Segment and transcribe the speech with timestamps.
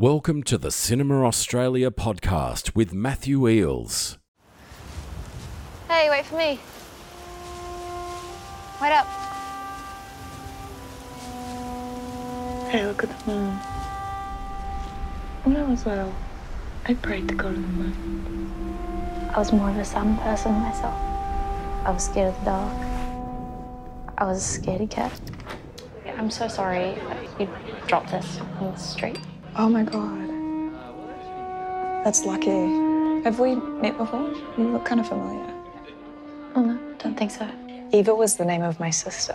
[0.00, 4.16] Welcome to the Cinema Australia podcast with Matthew Eeles.
[5.88, 6.58] Hey, wait for me.
[8.80, 9.04] Wait up.
[12.70, 13.50] Hey, look at the moon.
[15.44, 16.14] When I was little,
[16.86, 19.30] I prayed to go to the moon.
[19.34, 20.98] I was more of a sun person myself.
[21.84, 22.86] I was scared of the dark.
[24.16, 25.12] I was a scaredy cat.
[26.16, 26.96] I'm so sorry
[27.38, 27.46] you
[27.86, 29.18] dropped this in the street.
[29.59, 30.29] Oh my god.
[32.03, 32.49] That's lucky.
[33.23, 34.29] Have we met before?
[34.57, 35.53] You look kind of familiar.
[36.55, 37.49] Oh no, don't think so.
[37.91, 39.33] Eva was the name of my sister.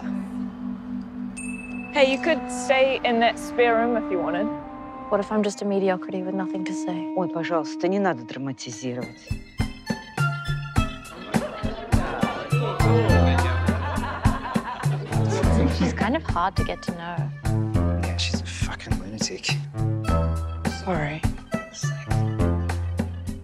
[1.92, 4.46] Hey, you could stay in that spare room if you wanted.
[5.10, 7.12] What if I'm just a mediocrity with nothing to say?
[7.16, 9.18] Ой, пожалуйста, не надо драматизировать.
[15.78, 17.16] She's kind of hard to get to know.
[18.04, 19.56] Yeah, she's a fucking lunatic.
[20.85, 21.19] Sorry.
[21.51, 22.09] It's like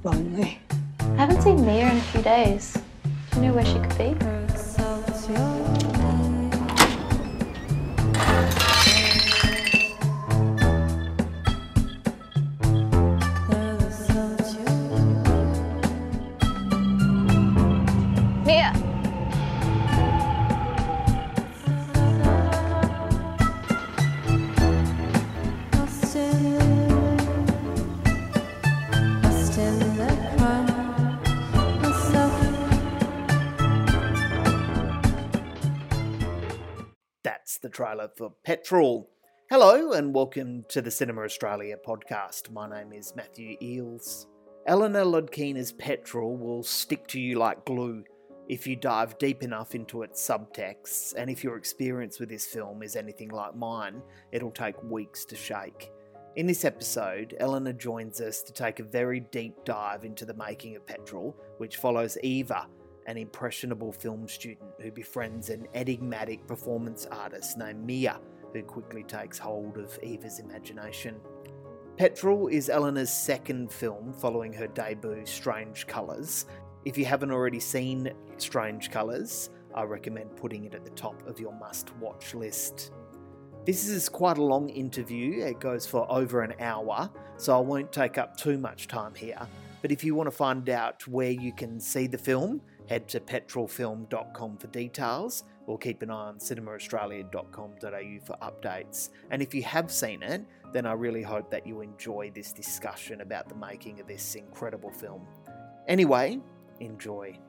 [0.04, 0.59] lonely.
[1.00, 2.78] I haven't seen Mia in a few days.
[3.31, 5.61] Do you know where she could be?
[37.72, 39.09] Trailer for Petrol.
[39.50, 42.52] Hello, and welcome to the Cinema Australia podcast.
[42.52, 44.28] My name is Matthew Eeles.
[44.67, 48.03] Alena Lodkina's Petrol will stick to you like glue
[48.50, 52.83] if you dive deep enough into its subtexts, and if your experience with this film
[52.83, 54.02] is anything like mine,
[54.33, 55.89] it'll take weeks to shake.
[56.35, 60.75] In this episode, Alena joins us to take a very deep dive into the making
[60.75, 62.67] of Petrol, which follows Eva,
[63.07, 68.19] an impressionable film student who befriends an enigmatic performance artist named Mia,
[68.53, 71.19] who quickly takes hold of Eva's imagination.
[71.97, 76.45] Petrol is Alena's second film following her debut Strange Colours.
[76.85, 81.40] If you haven't already seen Strange Colours, I recommend putting it at the top of
[81.40, 82.91] your must watch list.
[83.66, 87.91] This is quite a long interview, it goes for over an hour, so I won't
[87.91, 89.47] take up too much time here.
[89.84, 92.61] But if you want to find out where you can see the film,
[92.91, 99.12] head to petrolfilm.com for details or keep an eye on cinemaaustralia.com.au for updates.
[99.29, 100.44] And if you have seen it,
[100.74, 104.91] then I really hope that you enjoy this discussion about the making of this incredible
[104.91, 105.25] film.
[105.88, 106.41] Anyway,
[106.81, 107.40] enjoy.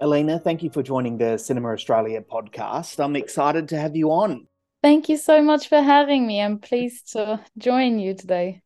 [0.00, 2.98] Alena, thank you for joining the Cinema Australia podcast.
[2.98, 4.46] I'm excited to have you on.
[4.82, 6.40] Thank you so much for having me.
[6.40, 8.62] I'm pleased to join you today.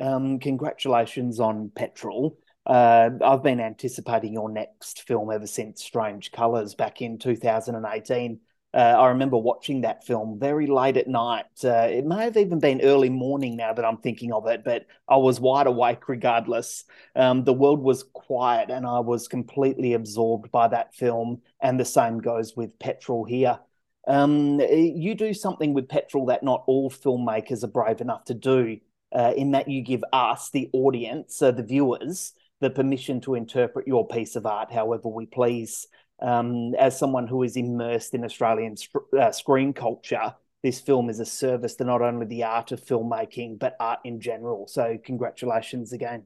[0.00, 2.36] Um, congratulations on Petrol.
[2.66, 8.40] Uh, I've been anticipating your next film ever since Strange Colours back in 2018.
[8.72, 11.44] Uh, I remember watching that film very late at night.
[11.62, 14.86] Uh, it may have even been early morning now that I'm thinking of it, but
[15.06, 16.84] I was wide awake regardless.
[17.14, 21.42] Um, the world was quiet and I was completely absorbed by that film.
[21.60, 23.60] And the same goes with Petrol here.
[24.08, 28.78] Um, you do something with Petrol that not all filmmakers are brave enough to do,
[29.14, 32.32] uh, in that you give us, the audience, uh, the viewers,
[32.64, 35.86] the permission to interpret your piece of art however we please.
[36.22, 38.76] Um, as someone who is immersed in Australian
[39.18, 43.58] uh, screen culture, this film is a service to not only the art of filmmaking,
[43.58, 44.66] but art in general.
[44.66, 46.22] So, congratulations again.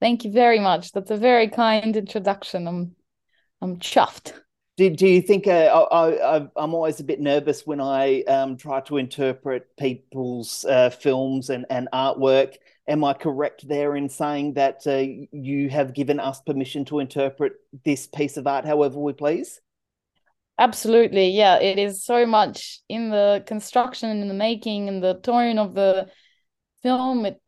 [0.00, 0.92] Thank you very much.
[0.92, 2.68] That's a very kind introduction.
[2.68, 2.94] I'm,
[3.62, 4.34] I'm chuffed.
[4.76, 8.58] Do, do you think uh, I, I, I'm always a bit nervous when I um,
[8.58, 12.56] try to interpret people's uh, films and, and artwork?
[12.90, 17.52] Am I correct there in saying that uh, you have given us permission to interpret
[17.84, 19.60] this piece of art however we please?
[20.58, 21.30] Absolutely.
[21.30, 25.74] Yeah, it is so much in the construction and the making and the tone of
[25.74, 26.10] the
[26.82, 27.24] film.
[27.26, 27.40] It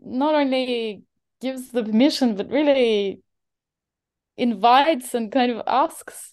[0.00, 1.02] not only
[1.42, 3.20] gives the permission, but really
[4.38, 6.32] invites and kind of asks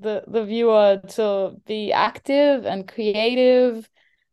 [0.00, 3.88] the the viewer to be active and creative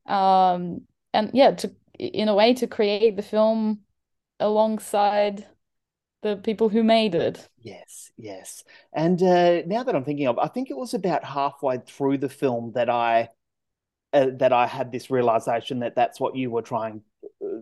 [0.05, 0.81] um
[1.13, 3.81] and yeah to in a way to create the film
[4.39, 5.47] alongside
[6.23, 8.63] the people who made it yes yes
[8.93, 12.29] and uh now that i'm thinking of i think it was about halfway through the
[12.29, 13.29] film that i
[14.13, 17.01] uh, that i had this realization that that's what you were trying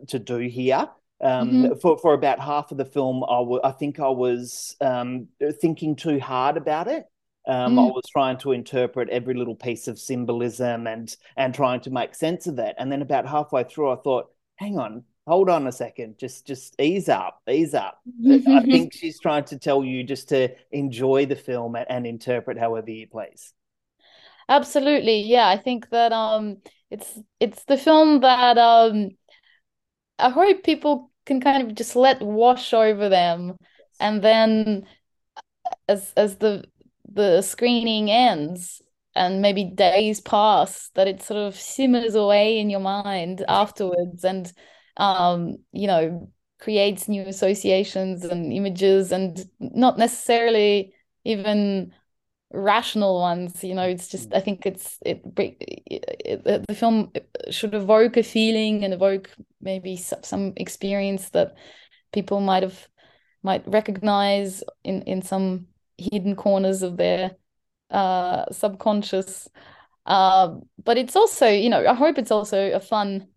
[0.07, 0.89] to do here
[1.23, 1.81] um, Mhm.
[1.81, 5.29] for for about half of the film, I I think I was um,
[5.61, 7.05] thinking too hard about it.
[7.47, 7.93] Um, I Mm.
[7.95, 12.47] was trying to interpret every little piece of symbolism and and trying to make sense
[12.47, 12.75] of that.
[12.77, 16.79] And then about halfway through, I thought, hang on, hold on a second, just just
[16.81, 18.01] ease up, ease up.
[18.47, 22.57] I think she's trying to tell you just to enjoy the film and, and interpret
[22.57, 23.53] however you please.
[24.49, 25.47] Absolutely, yeah.
[25.47, 26.57] I think that um,
[26.89, 29.11] it's it's the film that um,
[30.19, 33.57] I hope people can kind of just let wash over them,
[33.99, 34.87] and then
[35.87, 36.63] as as the
[37.17, 38.81] the screening ends
[39.15, 44.53] and maybe days pass, that it sort of simmers away in your mind afterwards, and
[44.97, 50.93] um, you know, creates new associations and images, and not necessarily
[51.25, 51.91] even
[52.53, 57.11] rational ones you know it's just i think it's it, it, it, the film
[57.51, 59.29] should evoke a feeling and evoke
[59.59, 61.57] maybe some, some experience that
[62.13, 62.87] people might have
[63.43, 67.31] might recognize in in some hidden corners of their
[67.91, 69.47] uh subconscious.
[70.05, 73.27] Uh, but it's also you know i hope it's also a fun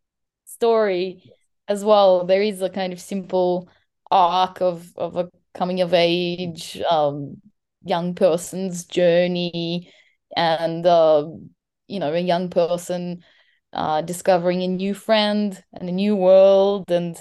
[0.44, 1.22] story
[1.68, 2.24] as well.
[2.24, 3.68] There is a kind of simple
[4.10, 7.40] arc of of a coming of age um
[7.84, 9.92] young person's journey
[10.36, 11.28] and uh,
[11.88, 13.22] you know a young person
[13.72, 16.90] uh, discovering a new friend and a new world.
[16.90, 17.20] And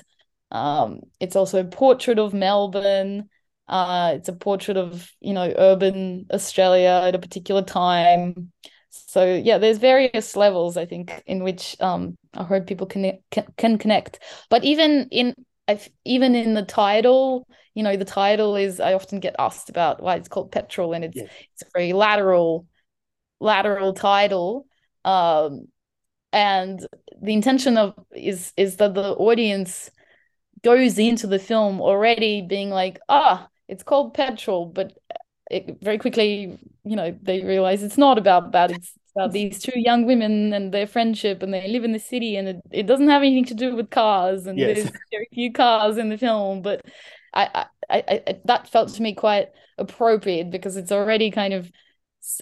[0.51, 3.30] um, it's also a portrait of melbourne
[3.69, 8.51] uh, it's a portrait of you know urban australia at a particular time.
[8.92, 13.45] So yeah there's various levels i think in which um, i hope people can, can
[13.57, 14.19] can connect.
[14.50, 15.36] But even in
[15.68, 20.01] I've, even in the title you know the title is i often get asked about
[20.01, 21.30] why it's called petrol and it's yes.
[21.54, 22.65] it's a very lateral
[23.39, 24.65] lateral title.
[25.06, 25.68] Um
[26.33, 26.86] and
[27.22, 29.92] the intention of is is that the audience
[30.63, 34.98] goes into the film already being like ah it's called petrol but
[35.50, 39.80] it very quickly you know they realize it's not about that it's about these two
[39.80, 43.10] young women and their friendship and they live in the city and it, it doesn't
[43.10, 44.75] have anything to do with cars and yes.
[44.75, 46.81] there's very few cars in the film but
[47.33, 51.72] I, I, I, that felt to me quite appropriate because it's already kind of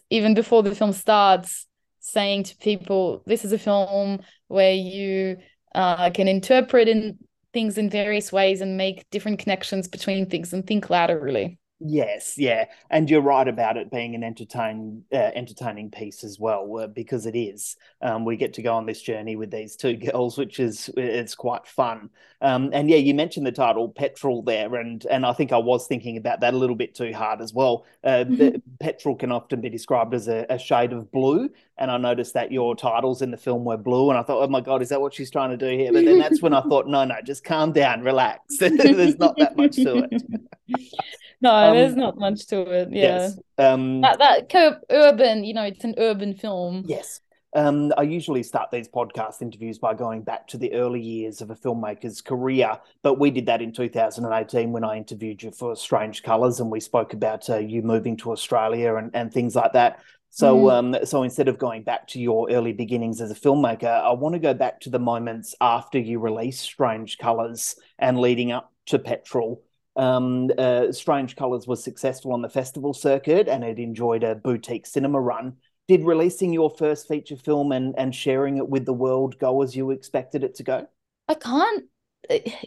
[0.10, 1.66] even before the film starts
[2.00, 5.38] saying to people this is a film where you
[5.76, 7.18] uh, can interpret in
[7.58, 12.66] things in various ways and make different connections between things and think laterally Yes, yeah,
[12.90, 17.28] and you're right about it being an entertain uh, entertaining piece as well, uh, because
[17.28, 17.76] it is.
[18.02, 21.36] Um, we get to go on this journey with these two girls, which is it's
[21.36, 22.10] quite fun.
[22.42, 25.86] Um, and yeah, you mentioned the title "Petrol" there, and and I think I was
[25.86, 27.86] thinking about that a little bit too hard as well.
[28.04, 28.58] Uh, mm-hmm.
[28.80, 32.52] Petrol can often be described as a, a, shade of blue, and I noticed that
[32.52, 35.02] your titles in the film were blue, and I thought, oh my god, is that
[35.02, 35.92] what she's trying to do here?
[35.92, 38.58] But then that's when I thought, no, no, just calm down, relax.
[38.60, 40.24] There's not that much to it.
[41.42, 42.90] no, um, there's not much to it.
[42.92, 43.02] Yeah.
[43.02, 43.40] Yes.
[43.58, 46.84] Um, that that urban, you know, it's an urban film.
[46.88, 47.22] Yes.
[47.56, 51.50] Um, I usually start these podcast interviews by going back to the early years of
[51.50, 56.24] a filmmaker's career, but we did that in 2018 when I interviewed you for Strange
[56.24, 60.02] Colors, and we spoke about uh, you moving to Australia and, and things like that.
[60.30, 60.74] So, mm.
[60.74, 64.34] um, so instead of going back to your early beginnings as a filmmaker, I want
[64.34, 69.00] to go back to the moments after you released Strange Colors and leading up to
[69.00, 69.64] Petrol
[69.98, 74.86] um, uh, Strange Colors was successful on the festival circuit and it enjoyed a boutique
[74.86, 75.58] cinema run.
[75.88, 79.76] Did releasing your first feature film and, and sharing it with the world go as
[79.76, 80.88] you expected it to go?
[81.28, 81.86] I can't.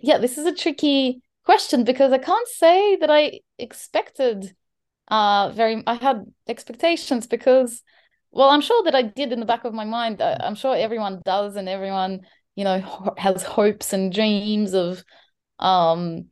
[0.03, 4.55] Yeah, this is a tricky question because I can't say that I expected
[5.11, 7.83] uh very I had expectations because
[8.31, 11.23] well I'm sure that I did in the back of my mind I'm sure everyone
[11.25, 12.21] does and everyone
[12.55, 15.05] you know has hopes and dreams of
[15.59, 16.27] um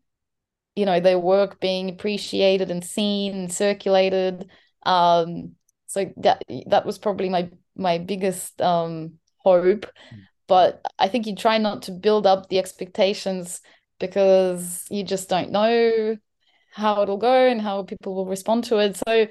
[0.77, 4.49] you know their work being appreciated and seen and circulated.
[4.85, 5.53] Um
[5.87, 9.87] so that that was probably my my biggest um hope.
[9.87, 10.27] Mm.
[10.47, 13.61] but i think you try not to build up the expectations
[13.99, 16.17] because you just don't know
[16.79, 19.27] how it'll go and how people will respond to it so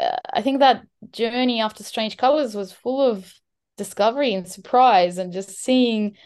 [0.00, 3.32] uh, i think that journey after strange colors was full of
[3.76, 6.16] discovery and surprise and just seeing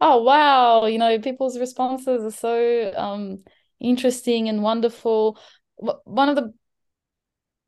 [0.00, 3.38] oh wow you know people's responses are so um
[3.80, 5.38] interesting and wonderful.
[5.76, 6.52] One of the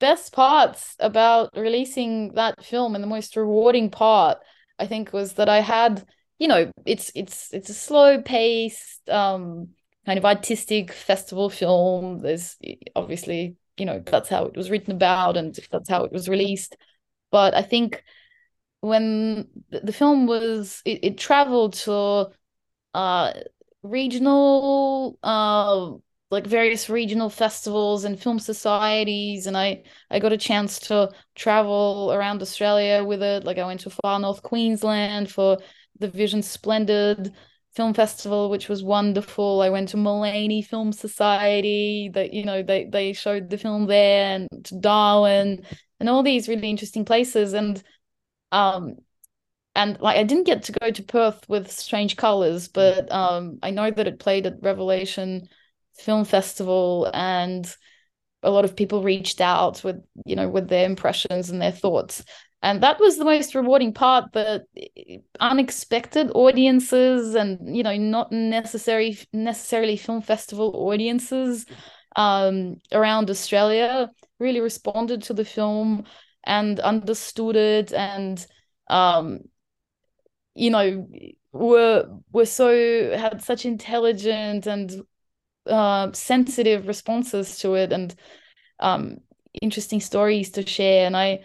[0.00, 4.38] best parts about releasing that film and the most rewarding part,
[4.78, 6.07] I think, was that I had,
[6.38, 9.71] you know, it's it's it's a slow paced, um,
[10.08, 12.20] kind of artistic festival film.
[12.20, 12.56] There's
[12.96, 16.78] obviously, you know, that's how it was written about and that's how it was released.
[17.30, 18.02] But I think
[18.80, 22.28] when the film was it, it traveled to
[22.94, 23.32] uh
[23.82, 25.90] regional uh
[26.30, 32.12] like various regional festivals and film societies and I I got a chance to travel
[32.14, 35.58] around Australia with it like I went to far north Queensland for
[35.98, 37.34] the Vision Splendid
[37.78, 39.62] Film Festival, which was wonderful.
[39.62, 42.11] I went to Mullaney Film Society.
[42.12, 45.64] That you know they they showed the film there, and to Darwin,
[46.00, 47.52] and all these really interesting places.
[47.52, 47.80] And
[48.50, 48.97] um,
[49.76, 53.70] and like I didn't get to go to Perth with Strange Colors, but um, I
[53.70, 55.49] know that it played at Revelation
[55.99, 57.64] Film Festival, and
[58.42, 62.25] a lot of people reached out with you know with their impressions and their thoughts
[62.62, 64.64] and that was the most rewarding part the
[65.40, 71.66] unexpected audiences and you know not necessary necessarily film festival audiences
[72.16, 76.04] um, around australia really responded to the film
[76.44, 78.46] and understood it and
[78.88, 79.40] um,
[80.54, 81.06] you know
[81.52, 85.02] were were so had such intelligent and
[85.66, 88.14] uh, sensitive responses to it and
[88.80, 89.18] um,
[89.60, 91.06] interesting stories to share.
[91.06, 91.40] And i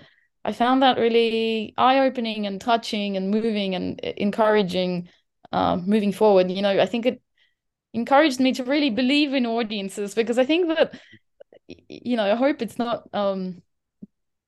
[0.46, 5.10] I found that really eye opening and touching and moving and encouraging
[5.52, 6.52] uh, moving forward.
[6.52, 7.22] You know, I think it
[7.94, 11.00] encouraged me to really believe in audiences because I think that,
[11.68, 13.62] you know, I hope it's not um,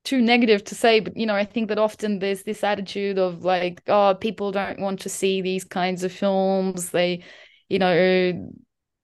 [0.04, 3.46] too negative to say, but, you know, I think that often there's this attitude of
[3.46, 6.90] like, oh, people don't want to see these kinds of films.
[6.90, 7.24] They,
[7.70, 8.52] you know,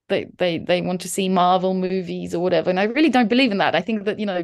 [0.10, 2.70] they, they, they want to see Marvel movies or whatever.
[2.70, 3.76] And I really don't believe in that.
[3.76, 4.44] I think that, you know,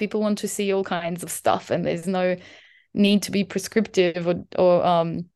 [0.00, 2.36] people want to see all kinds of stuff and there's no
[2.94, 5.26] need to be prescriptive or, or um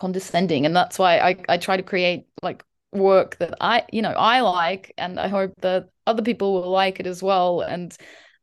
[0.00, 0.66] condescending.
[0.66, 4.40] And that's why I, I try to create like work that I you know I
[4.40, 7.96] like and I hope that other people will like it as well and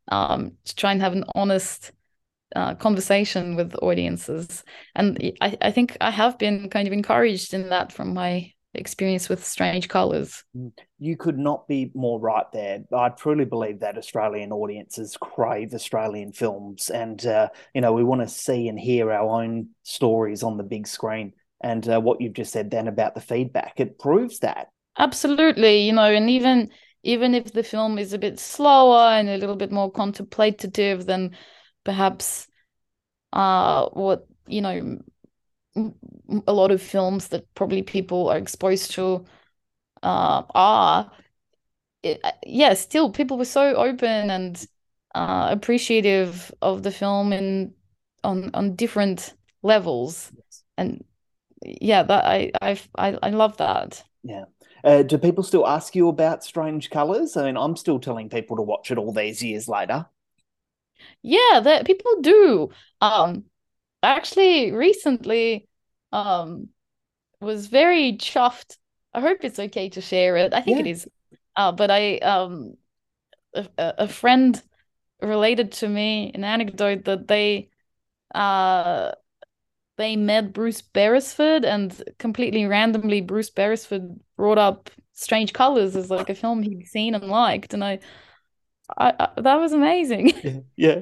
[0.10, 1.92] um to try and have an honest
[2.56, 4.64] uh, conversation with audiences.
[4.96, 9.30] And I, I think I have been kind of encouraged in that from my experience
[9.30, 10.44] with strange colors.
[10.56, 10.72] Mm.
[11.00, 12.84] You could not be more right there.
[12.96, 18.22] I truly believe that Australian audiences crave Australian films, and uh, you know we want
[18.22, 21.34] to see and hear our own stories on the big screen.
[21.62, 24.68] And uh, what you've just said then about the feedback, it proves that.
[24.98, 26.70] Absolutely, you know, and even
[27.04, 31.36] even if the film is a bit slower and a little bit more contemplative than
[31.84, 32.48] perhaps
[33.34, 35.00] uh what you know
[36.48, 39.26] a lot of films that probably people are exposed to
[40.04, 41.12] uh, are
[42.04, 44.66] it, uh, yeah still people were so open and
[45.16, 47.74] uh, appreciative of the film and
[48.24, 50.32] on on different levels.
[50.36, 50.64] Yes.
[50.78, 51.04] and
[51.64, 54.04] yeah that I, I i i love that.
[54.24, 54.46] Yeah.
[54.84, 57.36] Uh, do people still ask you about strange colors?
[57.36, 60.06] I mean i'm still telling people to watch it all these years later.
[61.22, 62.70] Yeah that people do.
[63.02, 63.46] Um
[64.04, 65.68] actually recently
[66.12, 66.70] um
[67.40, 68.78] was very chuffed.
[69.14, 70.54] I hope it's okay to share it.
[70.54, 70.86] I think yeah.
[70.86, 71.08] it is.
[71.56, 72.76] Uh, but I um
[73.54, 74.62] a, a friend
[75.22, 77.70] related to me an anecdote that they
[78.36, 79.12] uh
[79.98, 86.30] they met Bruce Beresford and completely randomly Bruce Beresford brought up Strange Colors as like
[86.30, 88.00] a film he'd seen and liked and I
[88.96, 90.34] I, I that was amazing.
[90.76, 91.00] Yeah.
[91.00, 91.02] Yeah.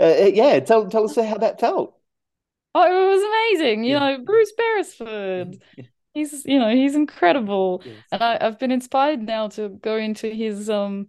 [0.00, 1.97] Uh, yeah, tell tell us how that felt.
[2.74, 3.84] Oh, it was amazing.
[3.84, 3.98] You yeah.
[3.98, 5.62] know, Bruce Beresford.
[6.14, 7.80] He's, you know, he's incredible.
[7.84, 7.94] Yes.
[8.10, 11.08] And I, I've been inspired now to go into his um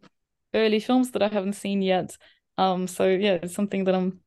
[0.53, 2.15] early films that I haven't seen yet.
[2.59, 4.19] Um, so yeah, it's something that I'm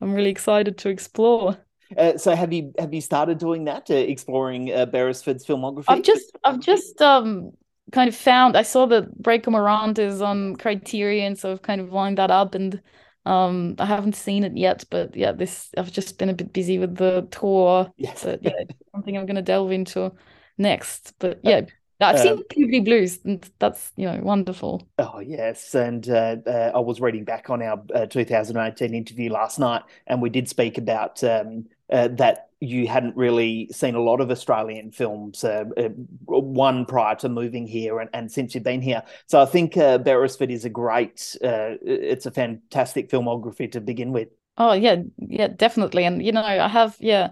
[0.00, 1.58] I'm really excited to explore.
[1.96, 5.84] Uh, so have you have you started doing that, uh, exploring uh, Beresford's filmography?
[5.88, 7.50] I've just I've just um
[7.90, 11.92] kind of found I saw that Breaker Morant is on Criterion, so I've kind of
[11.92, 12.80] lined that up and
[13.24, 16.78] um, I haven't seen it yet, but yeah, this I've just been a bit busy
[16.78, 17.92] with the tour.
[17.96, 18.24] Yes.
[18.24, 20.12] But yeah, something I'm gonna delve into
[20.58, 21.14] next.
[21.18, 21.62] But yeah,
[22.00, 24.88] I've seen um, Blue Blues, and that's you know wonderful.
[24.98, 29.58] Oh yes, and uh, uh, I was reading back on our uh, 2018 interview last
[29.58, 34.20] night, and we did speak about um, uh, that you hadn't really seen a lot
[34.20, 35.88] of Australian films, uh, uh,
[36.26, 39.02] one prior to moving here and, and since you've been here.
[39.26, 44.12] So I think uh, Beresford is a great, uh, it's a fantastic filmography to begin
[44.12, 44.28] with.
[44.56, 46.04] Oh yeah, yeah, definitely.
[46.04, 47.30] And you know, I have, yeah,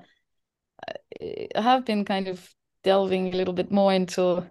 [1.20, 4.50] I have been kind of delving a little bit more into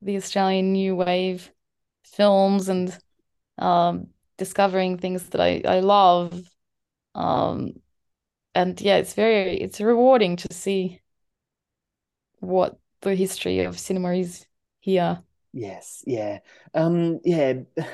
[0.00, 1.52] the Australian new wave
[2.04, 2.96] films and
[3.58, 4.06] um,
[4.38, 6.40] discovering things that I I love.
[7.14, 7.74] Um,
[8.54, 11.00] and yeah, it's very it's rewarding to see
[12.40, 14.46] what the history of cinema is
[14.80, 15.22] here.
[15.52, 16.38] Yes, yeah,
[16.74, 17.54] um, yeah.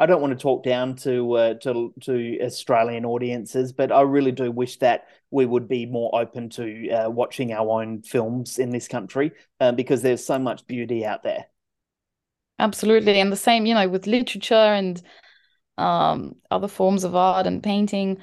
[0.00, 4.30] I don't want to talk down to uh, to to Australian audiences, but I really
[4.30, 8.70] do wish that we would be more open to uh, watching our own films in
[8.70, 11.46] this country uh, because there's so much beauty out there.
[12.60, 15.02] Absolutely, and the same, you know, with literature and
[15.78, 18.18] um, other forms of art and painting.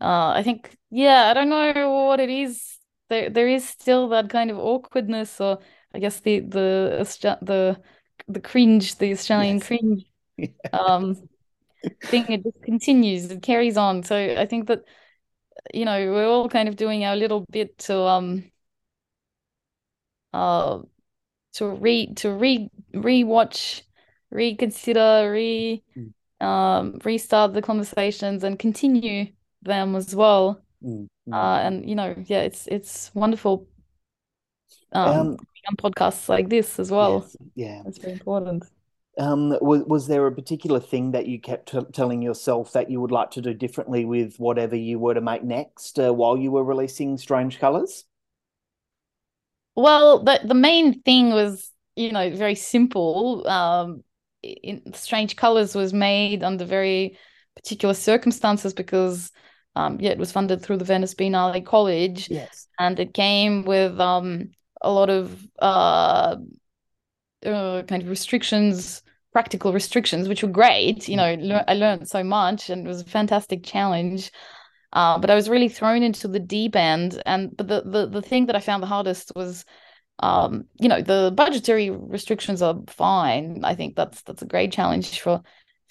[0.00, 4.28] Uh, I think, yeah, I don't know what it is there there is still that
[4.30, 5.60] kind of awkwardness, or
[5.94, 7.82] I guess the the the
[8.28, 9.60] the cringe, the Australian Yes.
[9.60, 10.04] cringe
[10.72, 11.28] um
[12.10, 12.26] thing.
[12.28, 14.02] It just continues, it carries on.
[14.04, 14.84] So I think that
[15.74, 18.50] you know we're all kind of doing our little bit to um
[20.32, 20.80] uh
[21.54, 23.82] to re to re rewatch,
[24.30, 26.12] reconsider, re Mm.
[26.40, 29.32] um restart the conversations and continue
[29.66, 30.62] them as well.
[30.82, 31.32] Mm, mm.
[31.32, 33.68] Uh, and you know, yeah, it's it's wonderful
[34.92, 35.36] um, Um,
[35.68, 37.26] on podcasts like this as well.
[37.26, 37.82] yes, yeah.
[37.84, 38.64] It's very important.
[39.18, 43.00] Um, was, was there a particular thing that you kept t telling yourself that you
[43.00, 46.50] would like to do differently with whatever you were to make next uh, while you
[46.50, 48.04] were releasing Strange Colors?
[49.74, 53.46] Well, the the main thing was, you know, very simple.
[53.46, 54.04] Um,
[54.42, 57.18] in Strange Colors was made under very
[57.54, 59.30] particular circumstances because,
[59.76, 62.66] um, yeah, it was funded through the Venice Biennale College, Yes.
[62.78, 64.50] and it came with um
[64.82, 66.36] a lot of uh,
[67.44, 69.02] uh kind of restrictions,
[69.32, 71.08] practical restrictions, which were great.
[71.08, 74.32] You know, lear I learned so much, and it was a fantastic challenge.
[74.92, 78.22] Uh, but I was really thrown into the deep end, and but the the the
[78.22, 79.64] thing that I found the hardest was,
[80.20, 83.62] um, you know, the budgetary restrictions are fine.
[83.64, 85.42] I think that's that's a great challenge for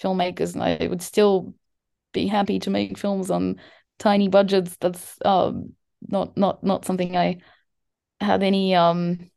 [0.02, 1.54] filmmakers, and I would still
[2.12, 3.60] be happy to make films on
[3.98, 4.76] tiny budgets.
[4.78, 5.72] That's um
[6.08, 7.38] not not not something I
[8.20, 9.30] had any um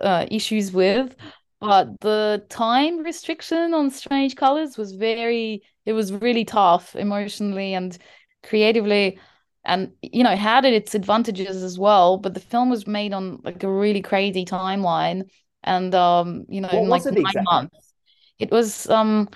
[0.00, 1.16] uh, issues with.
[1.60, 7.96] But the time restriction on Strange Colors was very, it was really tough emotionally and
[8.42, 9.18] creatively.
[9.64, 12.18] And, you know, it had its advantages as well.
[12.18, 15.30] But the film was made on like a really crazy timeline.
[15.62, 17.42] And, um, you know, in like nine exactly?
[17.50, 17.94] months.
[18.38, 19.28] It was, um,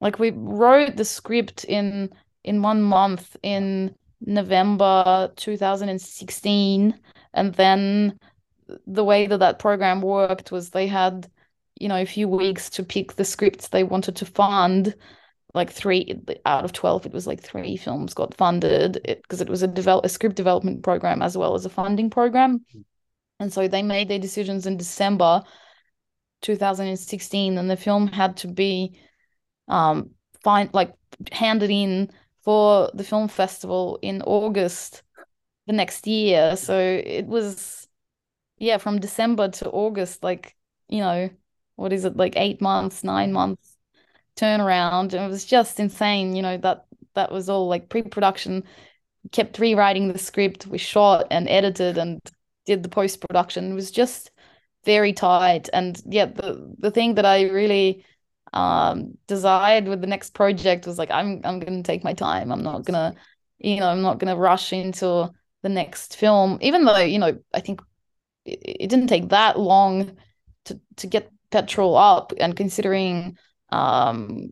[0.00, 2.10] like we wrote the script in
[2.44, 6.98] in one month in November 2016
[7.34, 8.18] and then
[8.86, 11.28] the way that that program worked was they had
[11.78, 14.94] you know a few weeks to pick the scripts they wanted to fund.
[15.54, 19.62] Like three out of 12 it was like three films got funded because it, was
[19.62, 22.64] a develop a script development program as well as a funding program.
[23.38, 25.42] And so they made their decisions in December
[26.40, 28.98] 2016 and the film had to be
[29.68, 30.10] um
[30.42, 30.94] find like
[31.30, 32.10] handed in
[32.42, 35.02] for the film festival in August
[35.66, 36.56] the next year.
[36.56, 37.82] So it was
[38.62, 40.54] yeah, from December to August, like,
[40.88, 41.28] you know,
[41.74, 43.76] what is it, like eight months, nine months
[44.36, 45.12] turnaround.
[45.14, 48.62] And it was just insane, you know, that that was all like pre-production,
[49.32, 52.20] kept rewriting the script, we shot and edited and
[52.64, 53.72] did the post-production.
[53.72, 54.30] It was just
[54.84, 55.68] very tight.
[55.72, 58.04] And yeah, the the thing that I really
[58.52, 62.52] um desired with the next project was like I'm I'm gonna take my time.
[62.52, 63.14] I'm not gonna,
[63.58, 65.30] you know, I'm not gonna rush into
[65.62, 67.80] the next film, even though, you know, I think
[68.44, 70.16] it, it didn't take that long
[70.66, 73.36] to to get petrol up and considering
[73.70, 74.50] um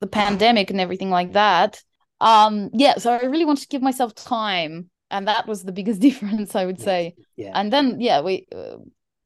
[0.00, 1.82] the pandemic and everything like that.
[2.20, 6.00] Um yeah, so I really wanted to give myself time and that was the biggest
[6.08, 6.80] difference I would Yes.
[6.80, 7.16] say.
[7.36, 7.54] Yeah.
[7.54, 8.76] And then yeah, we uh,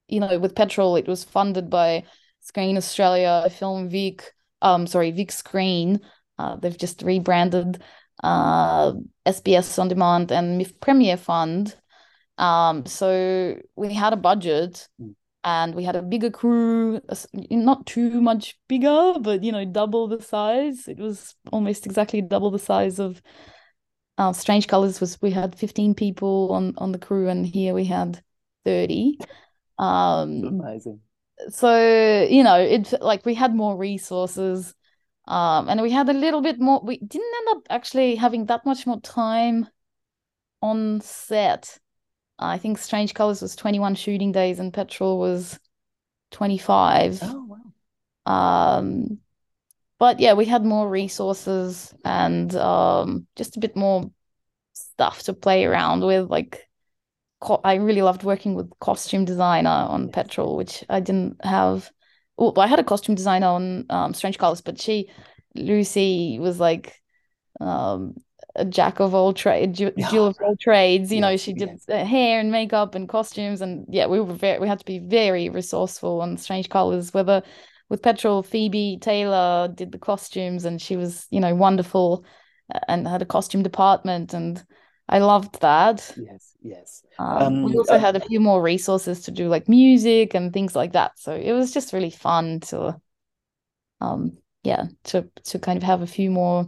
[0.09, 2.04] you know, with petrol it was funded by
[2.40, 6.00] Screen Australia, Film Vic, um, sorry, Vic Screen.
[6.38, 7.83] Uh, they've just rebranded
[8.24, 8.92] uh,
[9.26, 11.76] SBS On Demand and MIFF Premiere Fund.
[12.38, 15.14] Um, so we had a budget Mm.
[15.44, 17.00] and we had a bigger crew,
[17.50, 20.87] not too much bigger, but you know, double the size.
[20.88, 23.22] It was almost exactly double the size of
[24.18, 27.87] uh, Strange Colors was we had 15 people on on the crew and here we
[27.87, 28.22] had
[28.64, 29.18] 30.
[29.79, 31.00] Um, Amazing.
[31.48, 34.74] So you know it like we had more resources
[35.26, 38.64] um and we had a little bit more we didn't end up actually having that
[38.66, 39.66] much more time
[40.62, 41.79] on set
[42.38, 45.59] i think strange colors was 21 shooting days and petrol was
[46.31, 47.72] 25 Oh, wow.
[48.26, 49.18] um
[49.98, 54.11] but yeah we had more resources and um just a bit more
[54.72, 56.68] stuff to play around with like
[57.40, 60.11] co- I really loved working with costume designer on Yes.
[60.11, 61.90] Petrol, which I didn't have.
[62.38, 65.11] Oh, I had a costume designer on um, Strange Colors, but she,
[65.55, 67.00] Lucy, was like
[67.61, 68.16] um,
[68.55, 69.79] a jack of all trades,
[70.11, 71.12] Jill of all trades.
[71.12, 72.09] You know, she did yes.
[72.09, 75.48] hair and makeup and costumes, and yeah, we were very, we had to be very
[75.48, 77.12] resourceful on Strange Colors.
[77.12, 77.42] Whether
[77.88, 82.24] with Petrol, Phoebe Taylor did the costumes, and she was, you know, wonderful,
[82.88, 84.64] and had a costume department, and
[85.11, 86.16] I loved that.
[86.16, 87.03] Yes, yes.
[87.18, 90.53] Um, we Um, also uh, had a few more resources to do like music and
[90.53, 91.18] things like that.
[91.18, 93.01] So it was just really fun to,
[94.01, 96.66] um, yeah, to to kind of have a few more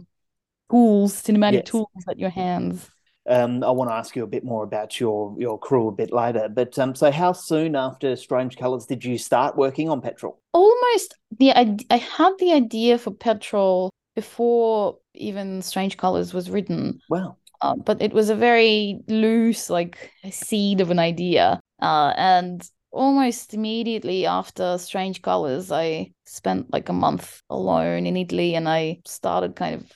[0.71, 1.65] tools, cinematic Yes.
[1.65, 2.91] tools at your hands.
[3.29, 6.11] Um, I want to ask you a bit more about your your crew a bit
[6.11, 6.49] later.
[6.49, 10.39] But um, so how soon after Strange Colors did you start working on Petrol?
[10.51, 17.01] Almost the I, I had the idea for Petrol before even Strange Colors was written.
[17.07, 17.37] Wow.
[17.63, 21.61] Uh, but it was a very loose, like seed of an idea.
[21.81, 28.53] Uh, and almost immediately after Strange Colors, I spent like a month alone in Italy
[28.55, 29.89] and I started kind of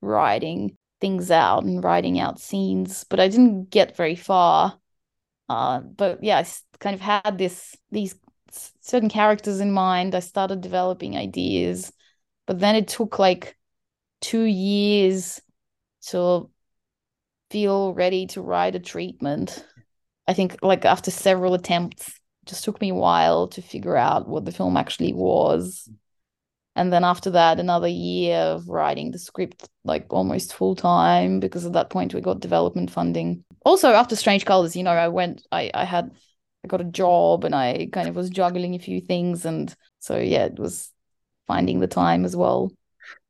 [0.00, 4.78] writing things out and writing out scenes, but I didn't get very far.
[5.50, 6.46] Uh, but yeah, I
[6.78, 8.14] kind of had this these
[8.80, 10.14] certain characters in mind.
[10.14, 11.92] I started developing ideas,
[12.46, 13.58] but then it took like
[14.22, 15.42] two years
[16.06, 16.50] to
[17.54, 19.64] feel ready to write a treatment.
[20.26, 24.44] I think like after several attempts, just took me a while to figure out what
[24.44, 25.88] the film actually was.
[26.74, 31.64] And then after that, another year of writing the script like almost full time because
[31.64, 33.44] at that point we got development funding.
[33.64, 36.10] Also after Strange Colors, you know, I went I, I had
[36.64, 40.18] I got a job and I kind of was juggling a few things and so
[40.18, 40.90] yeah, it was
[41.46, 42.72] finding the time as well.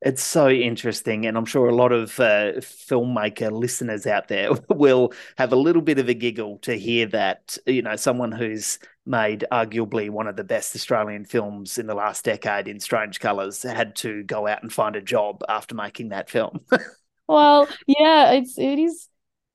[0.01, 5.13] It's so interesting, and I'm sure a lot of uh, filmmaker listeners out there will
[5.39, 7.57] have a little bit of a giggle to hear that.
[7.67, 12.25] You know, someone who's made arguably one of the best Australian films in the last
[12.25, 16.31] decade in Strange Colors had to go out and find a job after making that
[16.31, 16.61] film.
[17.29, 19.09] well, yeah, it's it is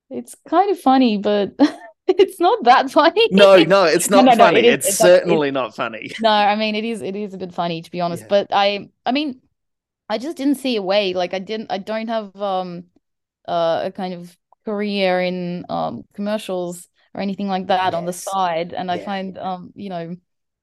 [0.10, 1.54] it's kind of funny, but
[2.08, 3.28] it's not that funny.
[3.32, 4.62] No, no, it's not no, no, funny.
[4.62, 6.12] No, it is, it's, it's certainly not funny.
[6.22, 8.30] No, I mean it is it is a bit funny to be honest, yeah.
[8.30, 9.42] but I I mean
[10.10, 11.14] I just didn't see a way.
[11.14, 12.86] Like I didn't I don't have um
[13.48, 17.94] uh, a kind of career in um commercials or anything like that yes.
[17.94, 18.74] on the side.
[18.74, 18.94] And yeah.
[18.94, 20.16] I find um, you know,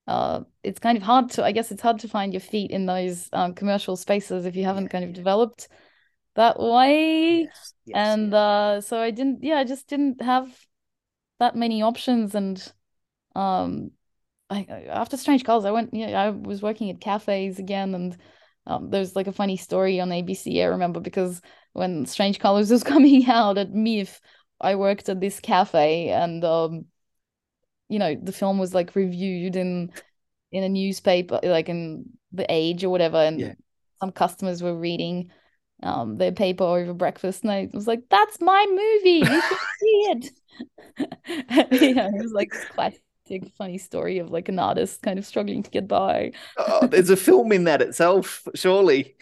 [0.08, 2.86] uh it's kind of hard to I guess it's hard to find your feet in
[2.86, 4.90] those um commercial spaces if you haven't yeah.
[4.90, 5.68] kind of developed
[6.34, 7.42] that way.
[7.42, 7.72] Yes.
[7.86, 7.96] Yes.
[7.96, 10.48] and uh so I didn't yeah, I just didn't have
[11.38, 12.72] that many options and
[13.36, 13.92] um
[14.50, 18.16] I after Strange Colors I went yeah, I was working at cafes again and
[18.66, 21.40] um, there's like a funny story on ABC, I remember, because
[21.72, 24.20] when Strange Colors was coming out at MIFF,
[24.60, 26.86] I worked at this cafe and um,
[27.88, 29.92] you know, the film was like reviewed in
[30.50, 33.52] in a newspaper, like in the age or whatever, and yeah.
[34.00, 35.30] some customers were reading
[35.82, 39.30] um their paper over breakfast and I was like, That's my movie.
[39.30, 40.30] You should see it.
[41.96, 42.52] yeah, it was like
[43.26, 46.32] classic funny story of like an artist kind of struggling to get by.
[46.56, 49.16] oh, there's a film in that itself, surely.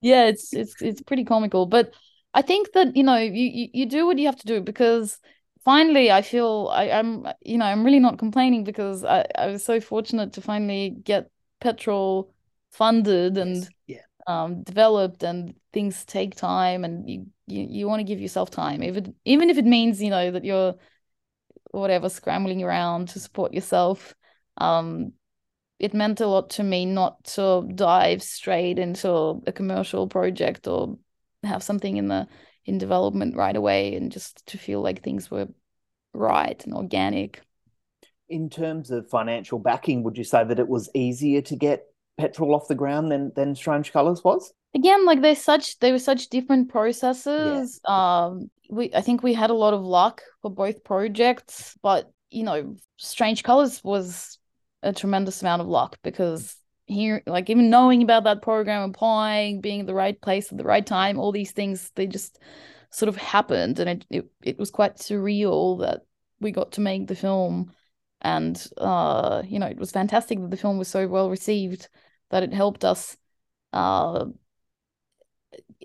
[0.00, 1.94] Yeah, it's it's it's pretty comical, but
[2.34, 5.18] I think that you know you you, you do what you have to do because
[5.64, 9.64] finally I feel I, am you know I'm really not complaining because I, I was
[9.64, 12.34] so fortunate to finally get petrol
[12.72, 13.98] funded and yeah.
[14.26, 18.82] um developed and things take time and you you, you want to give yourself time
[18.82, 20.74] even even if it means you know that you're
[21.72, 24.14] whatever scrambling around to support yourself.
[24.56, 25.12] Um
[25.82, 30.96] it meant a lot to me not to dive straight into a commercial project or
[31.42, 32.28] have something in the
[32.64, 35.48] in development right away and just to feel like things were
[36.14, 37.42] right and organic.
[38.28, 42.54] In terms of financial backing would you say that it was easier to get petrol
[42.54, 44.52] off the ground than than strange colors was?
[44.74, 47.80] Again like there's such they were such different processes.
[47.88, 48.26] Yeah.
[48.28, 52.42] um we I think we had a lot of luck for both projects, but you
[52.42, 54.38] know, Strange Colors was
[54.82, 56.56] a tremendous amount of luck because
[56.86, 60.64] here like even knowing about that program, applying, being in the right place at the
[60.64, 62.38] right time, all these things they just
[62.90, 63.78] sort of happened.
[63.78, 66.06] And it it, it was quite surreal that
[66.40, 67.72] we got to make the film.
[68.22, 71.88] And uh you know it was fantastic that the film was so well received
[72.30, 73.18] that it helped us
[73.74, 74.24] uh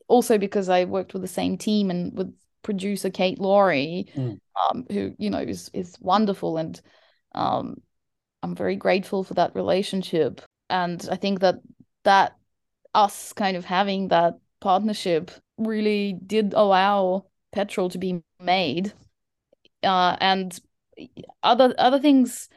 [0.07, 4.39] also because I worked with the same team and with producer Kate Laurie, mm.
[4.69, 6.79] um, who you know is is wonderful, and
[7.35, 7.81] um,
[8.43, 10.41] I'm very grateful for that relationship.
[10.69, 11.55] And I think that
[12.03, 12.35] that
[12.93, 18.93] us kind of having that partnership really did allow petrol to be made,
[19.83, 20.59] uh, and
[21.43, 22.49] other other things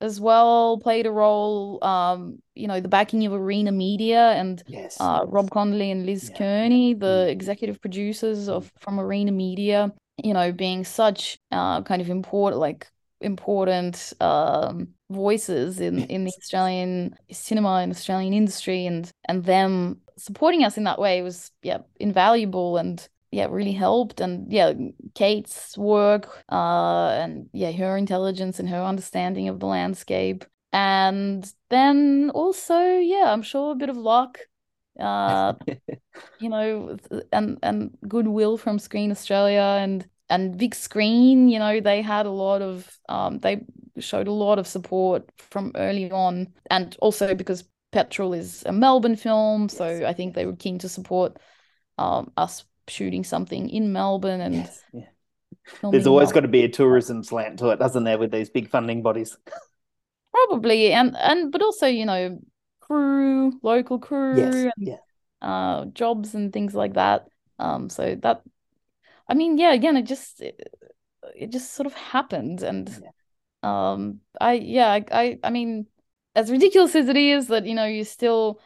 [0.00, 1.82] as well played a role.
[1.82, 6.30] Um, you know, the backing of Arena Media and yes, uh, Rob Connolly and Liz
[6.30, 6.38] yeah.
[6.38, 7.30] Kearney, the mm.
[7.30, 9.92] executive producers of from Arena Media.
[10.22, 12.88] You know, being such uh, kind of important, like
[13.20, 20.64] important um, voices in in the Australian cinema and Australian industry, and and them supporting
[20.64, 24.72] us in that way was yeah invaluable and yeah really helped and yeah
[25.14, 32.30] kate's work uh and yeah her intelligence and her understanding of the landscape and then
[32.34, 34.38] also yeah i'm sure a bit of luck
[34.98, 35.54] uh,
[36.40, 36.96] you know,
[37.32, 41.48] and and goodwill from Screen Australia and and Vic Screen.
[41.48, 43.64] You know, they had a lot of um, they
[43.98, 49.16] showed a lot of support from early on, and also because Petrol is a Melbourne
[49.16, 50.02] film, so Yes.
[50.04, 51.38] I think they were keen to support
[51.96, 55.06] um, us shooting something in Melbourne and Yes, yeah.
[55.90, 56.32] There's always Melbourne.
[56.32, 59.36] got to be a tourism slant to it, doesn't there, with these big funding bodies?
[60.32, 62.40] Probably, and and but also, you know,
[62.80, 64.98] crew, local crew, Yes, and yeah.
[65.42, 67.28] uh, jobs and things like that.
[67.58, 68.42] Um, so that,
[69.28, 70.60] I mean, yeah, again, it just it,
[71.36, 72.90] it just sort of happened, and
[73.62, 75.86] um, I yeah, I, I I mean,
[76.36, 78.60] as ridiculous as it is that you know you still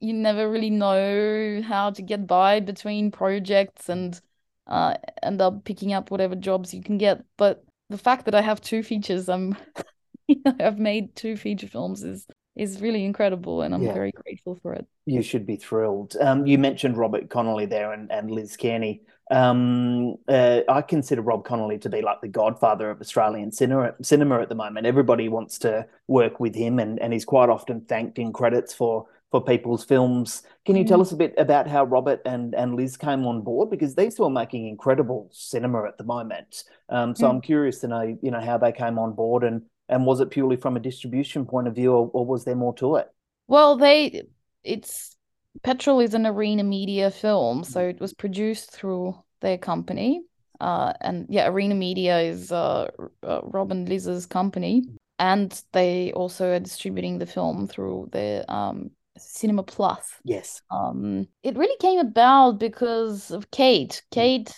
[0.00, 4.20] you never really know how to get by between projects and
[4.66, 8.42] uh end up picking up whatever jobs you can get, but the fact that I
[8.42, 9.56] have two features, I'm
[10.28, 13.92] you know, I've made two feature films is is really incredible, and I'm Yeah.
[13.92, 14.86] very grateful for it.
[15.06, 16.16] You should be thrilled.
[16.20, 19.00] Um, you mentioned Robert Connolly there and, and Liz Kearney.
[19.30, 24.40] Um, uh, I consider Rob Connolly to be like the godfather of Australian cinema, cinema
[24.40, 24.86] at the moment.
[24.86, 29.06] Everybody wants to work with him, and, and he's quite often thanked in credits for
[29.30, 30.42] for people's films.
[30.64, 31.02] Can you tell Mm.
[31.02, 33.70] us a bit about how Robert and, and Liz came on board?
[33.70, 36.64] Because these two are making incredible cinema at the moment.
[36.88, 37.30] Um, so Mm.
[37.30, 40.28] I'm curious to know, you know, how they came on board and and was it
[40.28, 43.08] purely from a distribution point of view, or, or was there more to it?
[43.46, 44.24] Well, they
[44.62, 45.16] it's
[45.62, 50.22] Petrol is an Arena Media film, so it was produced through their company.
[50.60, 52.88] Uh, and yeah, Arena Media is uh,
[53.22, 54.84] uh Rob and Liz's company,
[55.18, 60.14] and they also are distributing the film through their um Cinema Plus.
[60.24, 60.62] Yes.
[60.70, 64.02] Um, it really came about because of Kate.
[64.10, 64.52] Kate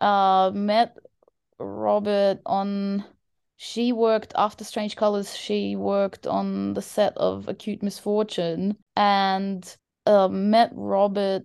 [0.00, 0.96] uh met
[1.58, 3.04] Robert on
[3.56, 10.28] she worked after Strange Colors, she worked on the set of Acute Misfortune and uh,
[10.28, 11.44] met Robert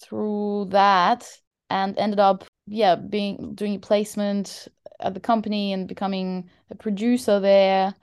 [0.00, 1.26] through that
[1.70, 4.68] and ended up yeah being doing a placement
[5.00, 7.94] at the company and becoming a producer there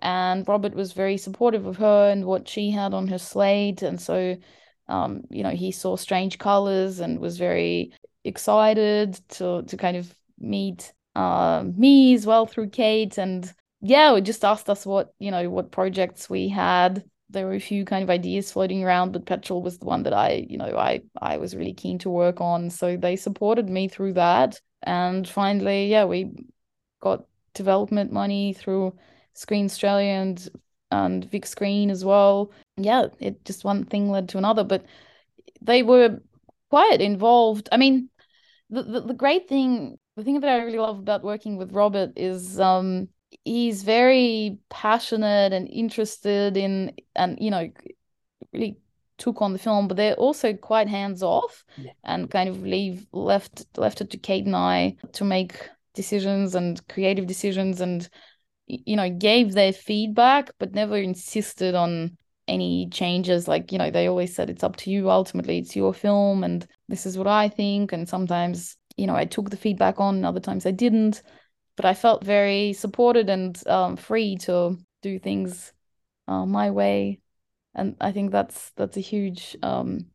[0.00, 3.82] and Robert was very supportive of her and what she had on her slate.
[3.82, 4.36] And so
[4.88, 7.92] um you know he saw Strange Colors and was very
[8.24, 13.18] excited to to kind of meet uh, me as well through Kate.
[13.18, 17.04] And yeah we just asked us what you know what projects we had.
[17.28, 20.12] There were a few kind of ideas floating around but petrol was the one that
[20.12, 22.70] i you know i i was really keen to work on.
[22.70, 24.60] So they supported me through that.
[24.82, 26.32] And finally yeah we
[27.00, 28.96] got development money through
[29.40, 30.48] screen australia and
[30.90, 34.84] and vic screen as well yeah it just one thing led to another but
[35.62, 36.18] they were
[36.68, 38.08] quite involved i mean
[38.68, 42.12] the, the, the great thing the thing that I really love about working with Robert
[42.16, 43.08] is um
[43.44, 47.70] he's very passionate and interested in and you know
[48.52, 48.76] really
[49.18, 51.92] took on the film but they're also quite hands off Yeah.
[52.04, 56.86] and kind of leave left left it to Kate and I to make decisions and
[56.88, 58.08] creative decisions and
[58.86, 62.16] you know gave their feedback but never insisted on
[62.48, 63.48] any changes.
[63.48, 65.10] Like you know they always said it's up to you.
[65.10, 67.92] Ultimately it's your film and this is what I think.
[67.92, 71.22] And sometimes you know I took the feedback on other times I didn't.
[71.76, 75.72] But I felt very supported and um, free to do things
[76.28, 77.20] uh, my way.
[77.74, 80.06] And I think that's that's a huge um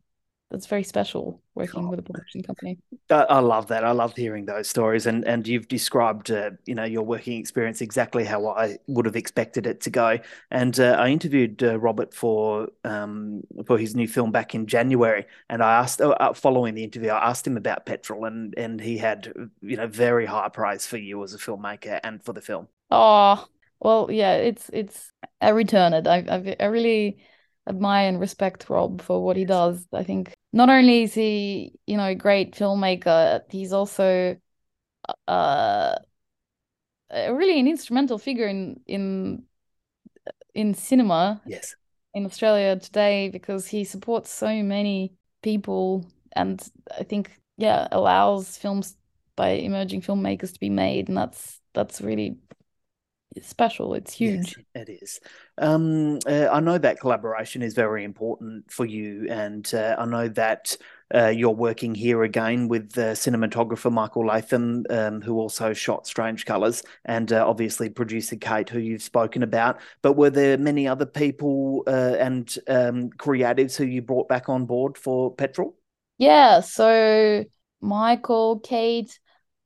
[0.56, 3.84] that's very special working with a production company I, I love that.
[3.84, 7.82] I love hearing those stories, and and you've described, uh, you know, your working experience
[7.82, 10.20] exactly how I would have expected it to go.
[10.52, 15.26] And uh, I interviewed uh, Robert for um for his new film back in January,
[15.50, 18.98] and I asked, uh, following the interview, I asked him about Petrol, and and he
[18.98, 22.68] had, you know, very high praise for you as a filmmaker and for the film.
[22.92, 23.48] oh
[23.80, 27.18] well yeah it's it's I return it I I, I really
[27.68, 31.98] admire and respect Rob for what he does I think not only is he you
[31.98, 34.38] know a great filmmaker he's also
[35.28, 35.96] uh
[37.10, 39.44] a really an instrumental figure in in
[40.54, 41.76] in cinema Yes.
[42.14, 48.96] in Australia today because he supports so many people and I think yeah allows films
[49.36, 52.38] by emerging filmmakers to be made and that's that's really
[53.44, 55.20] special it's huge Yes, it is.
[55.58, 60.28] Um, uh, I know that collaboration is very important for you, and uh, I know
[60.30, 60.78] that
[61.14, 66.46] uh, you're working here again with uh, cinematographer Michael Latham, um, who also shot Strange
[66.46, 69.80] Colors, and uh, obviously producer Kate, who you've spoken about.
[70.02, 74.66] But were there many other people uh, and um, creatives who you brought back on
[74.66, 75.76] board for Petrol?
[76.18, 77.44] yeah so
[77.82, 79.20] Michael Kate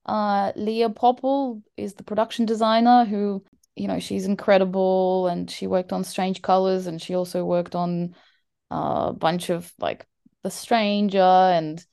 [0.05, 3.43] uh Leah Popple is the production designer who
[3.79, 8.13] you know she's incredible and she worked on Strange Colors and she also worked on
[8.71, 10.05] uh, a bunch of like
[10.43, 11.83] The Stranger and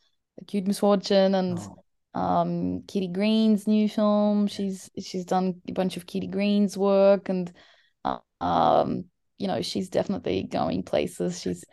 [0.41, 2.21] Acute Misfortune and Oh.
[2.21, 4.47] um Kitty Green's new film.
[4.49, 7.53] She's she's done a bunch of Kitty Green's work and
[8.05, 9.05] uh, um
[9.39, 11.41] you know she's definitely going places.
[11.41, 11.65] She's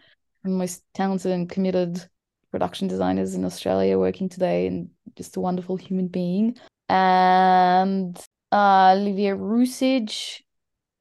[0.42, 2.04] one of the most talented and committed
[2.52, 6.56] production designers in Australia working today and just a wonderful human being.
[6.90, 8.16] And
[8.54, 10.44] uh Olivia Rusage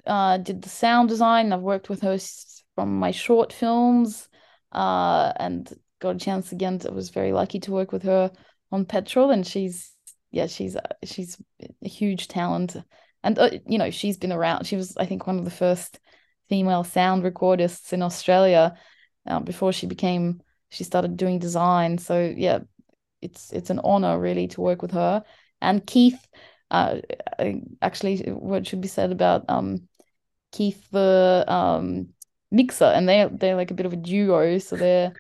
[0.07, 1.53] uh did the sound design.
[1.53, 2.19] I've worked with her
[2.75, 4.29] from my short films
[4.73, 6.81] uh and got a chance again.
[6.87, 8.33] I was very lucky to work with her
[8.73, 9.93] on Petrol, and she's
[10.31, 11.41] yeah, she's uh, she's
[11.85, 12.77] a huge talent,
[13.23, 14.67] and uh, you know she's been around.
[14.67, 16.01] She was I think one of the first
[16.49, 18.77] female sound recordists in Australia
[19.27, 21.99] uh, before she became she started doing design.
[21.99, 22.61] So yeah,
[23.21, 25.23] it's it's an honor really to work with her
[25.61, 26.27] and Keith.
[26.72, 27.00] Uh,
[27.82, 29.88] actually, what should be said about um
[30.52, 32.08] Keith the um
[32.50, 35.12] mixer, and they they're like a bit of a duo, so they're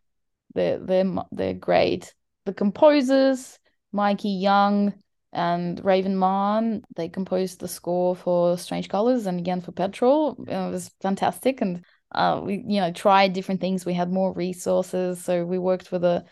[0.54, 2.14] they're they're they're great.
[2.46, 3.58] The composers,
[3.92, 4.94] Mikey Young
[5.32, 10.42] and Raven Mahon, they composed the score for Strange Colors and again for Petrol.
[10.48, 13.84] It was fantastic, and uh, we you know tried different things.
[13.84, 16.24] We had more resources, so we worked with a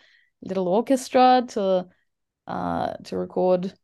[0.42, 1.86] little orchestra to
[2.46, 3.74] uh to record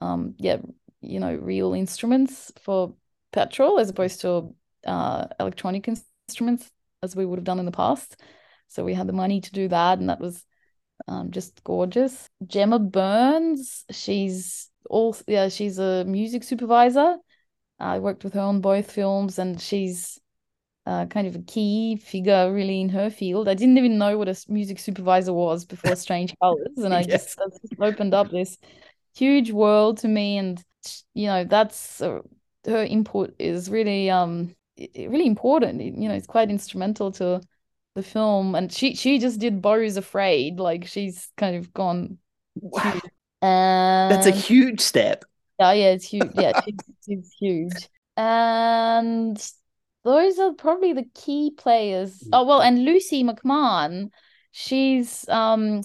[0.00, 0.58] um yeah
[1.04, 2.94] you know real instruments for
[3.32, 4.54] Petrol as opposed to
[4.86, 6.70] uh electronic instruments
[7.02, 8.20] as we would have done in the past.
[8.68, 10.44] So we had the money to do that, and that was
[11.06, 12.28] um, just gorgeous.
[12.46, 17.16] Gemma Burns, she's all yeah, she's a music supervisor.
[17.78, 20.18] I worked with her on both films, and she's
[20.86, 23.48] uh, kind of a key figure really in her field.
[23.48, 27.34] I didn't even know what a music supervisor was before Strange Colors, and I Yes.
[27.34, 28.56] just that's just opened up this
[29.14, 30.62] huge world to me, and
[31.14, 32.20] you know that's uh,
[32.66, 35.80] her input is really um really important.
[35.80, 37.40] It- You know, it's quite instrumental to
[37.94, 42.18] the film, and she she just did Beau Is Afraid, like she's kind of gone
[42.60, 43.00] Wow.
[43.42, 45.24] And That's a huge step.
[45.58, 46.32] yeah, yeah, it's huge.
[46.34, 47.88] Yeah, she's, she's huge.
[48.16, 49.36] And
[50.04, 52.26] those are probably the key players.
[52.32, 54.10] Oh, well, and Lucy McMahon,
[54.52, 55.82] she's um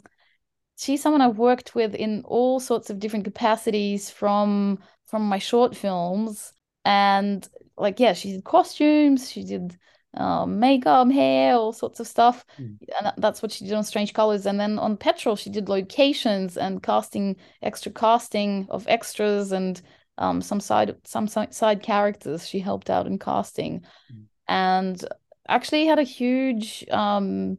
[0.79, 5.75] she's someone I've worked with in all sorts of different capacities from from my short
[5.75, 6.53] films.
[6.85, 9.77] And like, yeah, she did costumes, she did
[10.15, 12.45] um makeup, hair, all sorts of stuff.
[12.57, 12.77] Mm.
[12.99, 14.45] And that's what she did on Strange Colors.
[14.45, 19.81] And then on Petrol, she did locations and casting, extra casting of extras and
[20.17, 23.81] um some side some side characters she helped out in casting.
[24.11, 24.23] Mm.
[24.47, 25.05] And
[25.47, 27.57] actually had a huge um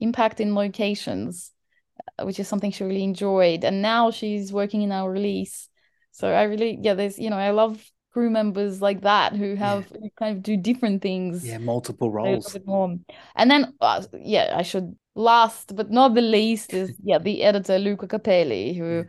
[0.00, 1.52] impact in locations
[2.24, 3.64] which is something she really enjoyed.
[3.64, 5.68] And now she's working in our release.
[6.12, 9.88] So I really, yeah, there's, you know, I love crew members like that who have
[9.88, 11.44] who kind of do different things.
[11.44, 12.56] Yeah, multiple roles.
[13.36, 17.78] And then, uh, yeah, I should last but not the least is yeah the editor
[17.78, 19.04] Luca Capelli, who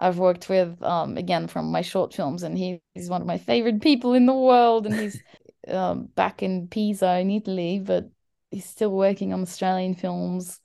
[0.00, 3.38] I've worked with um again from my short films, and he, he's one of my
[3.38, 5.20] favorite people in the world, and he's
[5.68, 8.10] um back in Pisa in Italy, but
[8.50, 10.60] he's still working on Australian films,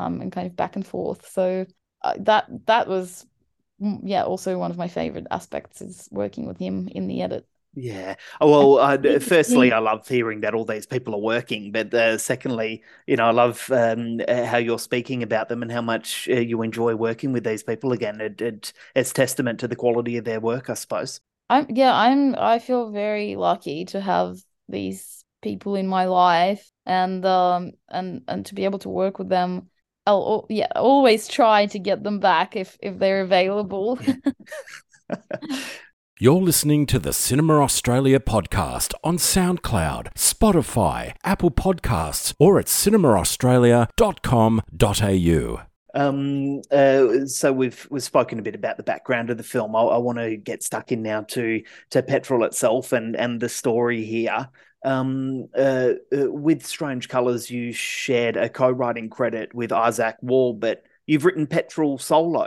[0.00, 1.28] um and kind of back and forth.
[1.30, 1.66] So
[2.02, 3.26] uh, that that was
[3.82, 7.46] mm, yeah also one of my favorite aspects is working with him in the edit.
[7.74, 8.16] Yeah.
[8.40, 12.18] Oh, well, uh, firstly, I love hearing that all these people are working, but uh,
[12.18, 16.28] secondly, you know, I love um, uh, how you're speaking about them and how much
[16.28, 17.92] uh, you enjoy working with these people.
[17.92, 21.20] Again, it, it, it's testament to the quality of their work, I suppose.
[21.48, 27.24] I'm yeah, I'm I feel very lucky to have these people in my life and
[27.24, 29.70] um and and to be able to work with them.
[30.06, 33.98] I'll yeah, always try to get them back if if they're available.
[36.22, 45.60] You're listening to the Cinema Australia podcast on SoundCloud, Spotify, Apple Podcasts, or at cinemaaustralia.com.au.
[45.92, 49.74] Um, uh, so we've we've spoken a bit about the background of the film.
[49.74, 53.48] I, I want to get stuck in now to to Petrol itself and and the
[53.48, 54.50] story here.
[54.84, 60.82] Um, uh, uh, with Strange Colors, you shared a co-writing credit with Isaac Wall, but
[61.06, 62.46] you've written Petrol solo.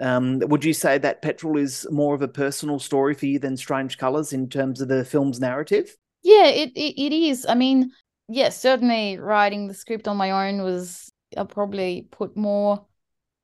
[0.00, 3.56] Um, would you say that Petrol is more of a personal story for you than
[3.56, 5.96] Strange Colors in terms of the film's narrative?
[6.22, 7.46] Yeah, it, it it is.
[7.48, 7.92] I mean,
[8.28, 12.86] yes, certainly writing the script on my own was I probably put more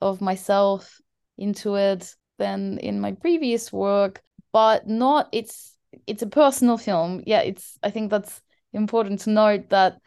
[0.00, 1.00] of myself
[1.38, 5.76] into it than in my previous work, but not it's
[6.06, 7.22] it's a personal film.
[7.26, 10.00] Yeah, it's I think that's important to note that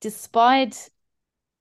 [0.00, 0.90] despite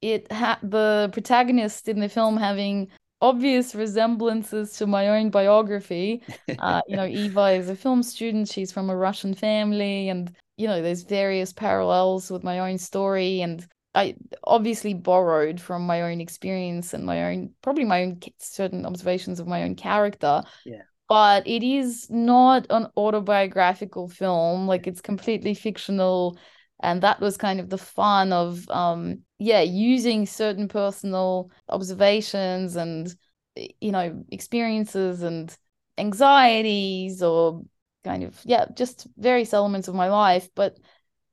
[0.01, 2.89] it ha the protagonist in the film having
[3.21, 6.21] obvious resemblances to my own biography,
[6.59, 8.47] uh, you know, Eva is a film student.
[8.47, 13.41] She's from a Russian family, and you know, there's various parallels with my own story.
[13.41, 18.85] And I obviously borrowed from my own experience and my own probably my own certain
[18.85, 20.43] observations of my own character.
[20.65, 20.83] Yeah.
[21.07, 24.67] But it is not an autobiographical film.
[24.67, 26.37] Like it's completely fictional.
[26.81, 33.13] And that was kind of the fun of um yeah, using certain personal observations and
[33.55, 35.55] you know, experiences and
[35.97, 37.61] anxieties or
[38.03, 40.77] kind of yeah, just various elements of my life, but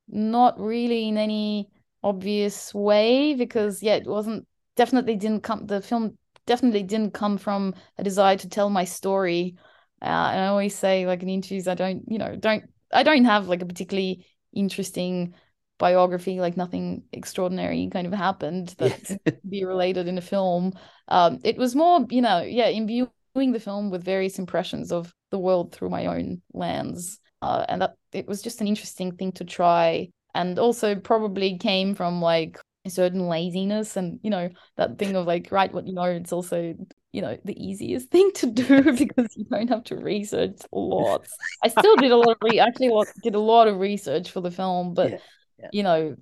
[0.09, 1.71] not really in any
[2.03, 4.47] obvious way because yeah, it wasn't
[4.77, 6.17] definitely didn't come the film
[6.47, 9.57] definitely didn't come from a desire to tell my story.
[10.01, 13.25] Uh, and I always say like in interviews, I don't, you know, don't I don't
[13.25, 15.35] have like a particularly interesting
[15.79, 19.19] biography, like nothing extraordinary kind of happened that
[19.49, 20.73] be related in a film.
[21.09, 25.39] Um, it was more, you know, yeah, imbuing the film with various impressions of the
[25.39, 27.19] world through my own lens.
[27.41, 31.95] Uh, and that it was just an interesting thing to try and also probably came
[31.95, 35.93] from like a certain laziness and you know that thing of like write what you
[35.93, 36.75] know it's also
[37.13, 41.69] you know the easiest thing to do because you don't have to research lots i
[41.69, 42.91] still did a lot of re actually
[43.23, 45.19] did a lot of research for the film but yeah,
[45.59, 45.69] yeah.
[45.73, 46.17] you know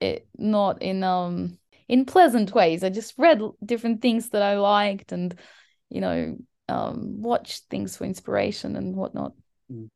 [0.00, 5.12] it not in um in pleasant ways i just read different things that i liked
[5.12, 5.38] and
[5.88, 6.36] you know
[6.68, 9.32] um watched things for inspiration and whatnot
[9.70, 9.88] mm.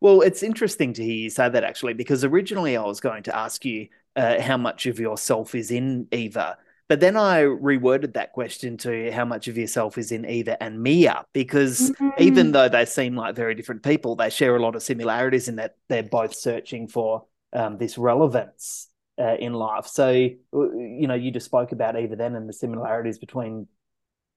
[0.00, 3.36] Well, it's interesting to hear you say that actually, because originally I was going to
[3.36, 3.88] ask you
[4.20, 6.58] uh, how much of yourself is in Eva.
[6.88, 10.82] But then I reworded that question to how much of yourself is in Eva and
[10.82, 12.22] Mia, because mm-hmm.
[12.22, 15.56] even though they seem like very different people, they share a lot of similarities in
[15.56, 19.86] that they're both searching for um, this relevance uh, in life.
[19.86, 23.68] So, you know, you just spoke about Eva then and the similarities between,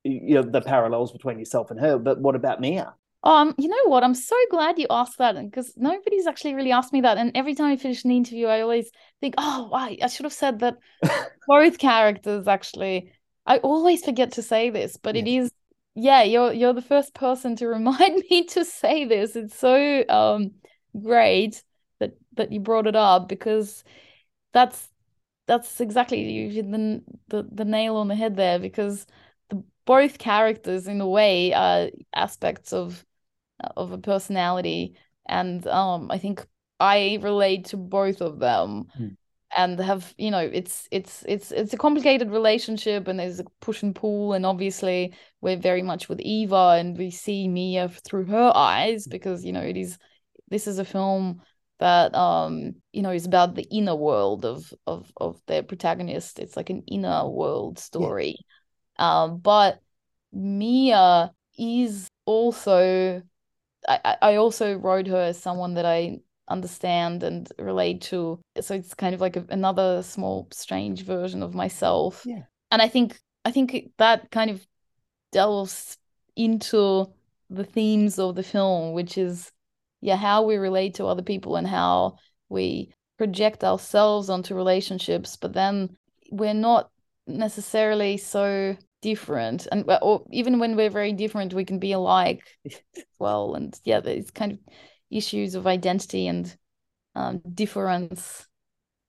[0.04, 1.98] you know, the parallels between yourself and her.
[1.98, 2.94] But what about Mia?
[3.24, 4.04] Um, you know what?
[4.04, 7.18] I'm so glad you asked that because nobody's actually really asked me that.
[7.18, 9.98] And every time I finish an interview, I always think, oh, why?
[10.02, 10.78] I should have said that
[11.48, 13.14] both characters actually.
[13.46, 15.22] I always forget to say this, but yeah.
[15.22, 15.52] it is,
[15.96, 19.36] yeah, you're you're the first person to remind me to say this.
[19.38, 20.52] It's so um
[21.02, 21.64] great
[22.00, 23.86] that that you brought it up because
[24.52, 24.90] that's
[25.48, 29.06] that's exactly you the, the the nail on the head there because
[29.50, 33.06] the both characters in a way are aspects of
[33.76, 34.96] of a personality.
[35.28, 36.46] And um i think
[36.80, 38.86] i relate to both of them.
[39.00, 39.16] Mm.
[39.56, 43.84] and have you know it's it's it's it's a complicated relationship and there's a push
[43.84, 44.34] and pull.
[44.34, 49.46] And obviously we're very much with eva and we see mia through her eyes because
[49.46, 49.98] you know it is
[50.50, 51.42] this is a film
[51.80, 56.40] that um you know is about the inner world of of of their protagonist.
[56.40, 58.36] It's like an inner world story.
[59.00, 59.24] Yeah.
[59.24, 59.80] um but
[60.32, 63.22] mia is also
[63.88, 68.40] I, I also wrote her as someone that I understand and relate to.
[68.60, 72.24] So it's kind of like a, another small, strange version of myself.
[72.26, 72.44] Yeah.
[72.72, 74.66] And I think I think that kind of
[75.32, 75.98] delves
[76.36, 77.12] into
[77.50, 79.52] the themes of the film, which is
[80.02, 82.18] yeah, how we relate to other people and how
[82.50, 85.96] we project ourselves onto relationships, but then
[86.30, 86.90] we're not
[87.26, 89.68] necessarily so different.
[89.72, 92.42] And or even when we're very different we can be alike
[93.20, 93.56] well.
[93.56, 94.60] And yeah there's kind of
[95.12, 96.56] issues of identity and
[97.16, 98.48] um, difference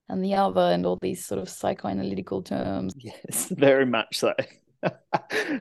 [0.08, 2.94] and the other and all these sort of psychoanalytical terms.
[2.98, 4.34] Yes very much so.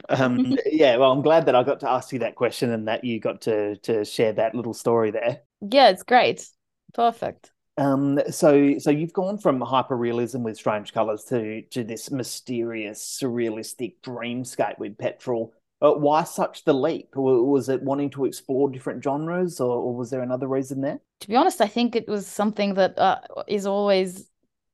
[0.10, 3.06] Um, yeah well i'm glad that i got to ask you that question and that
[3.06, 5.40] you got to to share that little story there.
[5.62, 6.46] Yeah it's great.
[6.94, 13.20] Perfect um, so so you've gone from hyperrealism with strange colors to to this mysterious
[13.22, 15.54] surrealistic dreamscape with petrol.
[15.82, 17.16] Uh, why such the leap?
[17.16, 21.00] Was it wanting to explore different genres or, or, was there another reason there?
[21.20, 24.30] To be honest i think it was something that uh, is always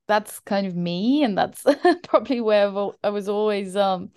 [0.07, 1.63] that's kind of me and that's
[2.03, 4.09] probably where I've, i was always um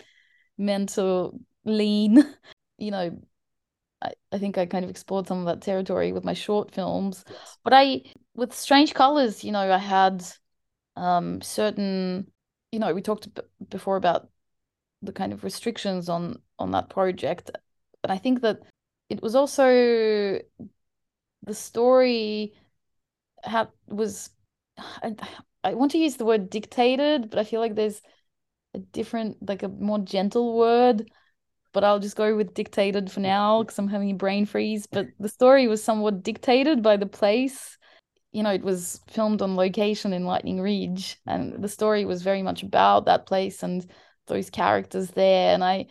[0.58, 1.30] meant to
[1.64, 2.24] lean.
[2.78, 3.16] You know
[4.02, 7.24] I, I think I kind of explored some of that territory with my short films.
[7.62, 8.02] But I,
[8.34, 10.24] with Strange Colors, you know, I had
[10.96, 12.30] um, certain,
[12.70, 13.28] you know, we talked
[13.68, 14.28] before about
[15.02, 17.50] the kind of restrictions on on that project,
[18.04, 18.60] and I think that
[19.08, 20.38] it was also
[21.42, 22.54] the story
[23.42, 24.30] had was
[24.78, 25.14] I,
[25.64, 28.00] I want to use the word dictated, but I feel like there's
[28.74, 31.10] a different, like a more gentle word
[31.72, 34.86] but I'll just go with dictated for now because I'm having a brain freeze.
[34.86, 37.78] But the story was somewhat dictated by the place.
[38.32, 42.42] You know, it was filmed on location in Lightning Ridge, and the story was very
[42.42, 43.88] much about that place and
[44.26, 45.54] those characters there.
[45.54, 45.86] And I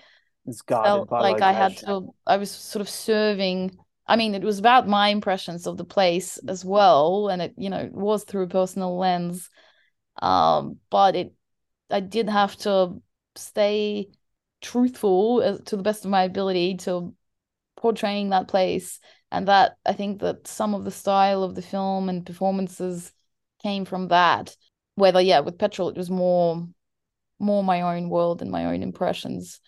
[0.83, 1.43] felt like location.
[1.43, 3.77] I had to, I was sort of serving.
[4.07, 7.69] I mean, it was about my impressions of the place as well, and it, you
[7.69, 9.49] know, was through a personal lens.
[10.21, 11.33] Um, but it
[11.89, 13.01] I did have to
[13.35, 14.09] stay
[14.61, 17.13] truthful to the best of my ability to
[17.75, 18.99] portraying that place
[19.31, 23.13] and that I think that some of the style of the film and performances
[23.61, 24.55] came from that.
[24.95, 26.67] Whether yeah with petrol it was more
[27.39, 29.59] more my own world and my own impressions.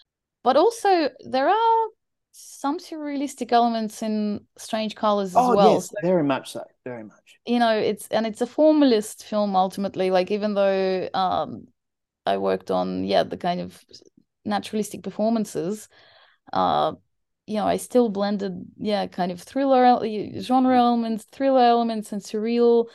[0.44, 1.88] But also there are
[2.34, 5.82] some surrealistic elements in strange colors as oh well.
[5.82, 7.40] yes So, very much so very much.
[7.46, 10.10] you know it's and it's a formalist film ultimately.
[10.12, 11.68] Like even though um
[12.26, 13.84] i worked on yeah the kind of
[14.46, 15.90] naturalistic performances
[16.54, 16.94] uh
[17.46, 20.00] you know i still blended yeah kind of thriller
[20.40, 22.86] genre elements thriller elements and surreal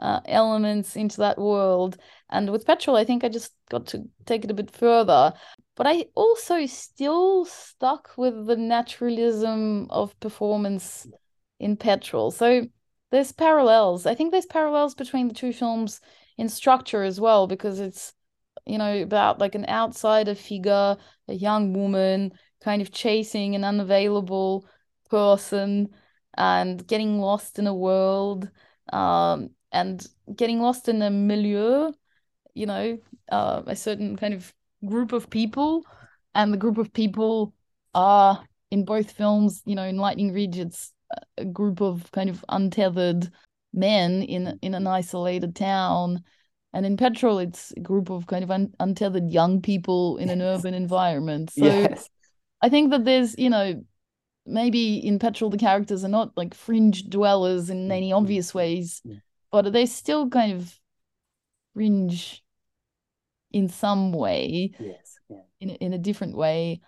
[0.00, 1.96] uh, elements into that world.
[2.30, 5.32] And with petrol i think i just got to take it a bit further.
[5.76, 11.06] But i also still stuck with the naturalism of performance
[11.58, 12.30] in petrol.
[12.30, 12.66] So
[13.10, 14.06] there's parallels.
[14.06, 16.00] I think there's parallels between the two films
[16.36, 18.12] in structure as well because it's
[18.66, 20.96] you know about like an outsider figure
[21.28, 22.32] a young woman
[22.62, 24.66] kind of chasing an unavailable
[25.10, 25.88] person
[26.36, 28.50] and getting lost in a world
[28.92, 31.92] um and getting lost in a milieu
[32.54, 32.98] you know
[33.30, 34.52] uh, a certain kind of
[34.84, 35.84] group of people.
[36.34, 37.54] And the group of people
[37.94, 40.92] are in both films you know in lightning ridge it's
[41.38, 43.30] a group of kind of untethered
[43.72, 46.22] men in in an isolated town.
[46.74, 50.42] And in petrol it's a group of kind of un- untethered young people in an
[50.42, 51.50] urban environment.
[51.50, 52.08] So yes
[52.62, 53.82] i think that there's you know
[54.46, 59.20] maybe in petrol the characters are not like fringe dwellers in any obvious ways Mm.
[59.50, 60.80] but they're still kind of
[61.74, 62.42] fringe
[63.52, 66.80] in some way yes yeah in a, in a different way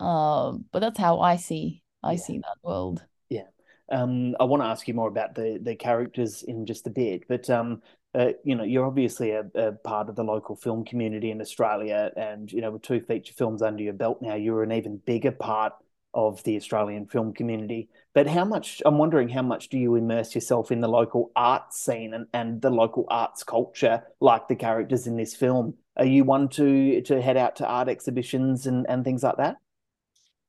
[0.00, 2.18] um but that's how i see i Yeah.
[2.18, 3.46] see that world Yeah.
[3.90, 7.26] Um, I want to ask you more about the the characters in just a bit,
[7.28, 7.82] but um,
[8.14, 12.10] uh, you know, you're obviously a, a part of the local film community in Australia,
[12.16, 15.32] and you know, with two feature films under your belt now, you're an even bigger
[15.32, 15.72] part
[16.14, 17.88] of the Australian film community.
[18.14, 18.82] But how much?
[18.84, 22.60] I'm wondering how much do you immerse yourself in the local art scene and, and
[22.60, 25.74] the local arts culture, like the characters in this film?
[25.96, 29.56] Are you one to to head out to art exhibitions and and things like that?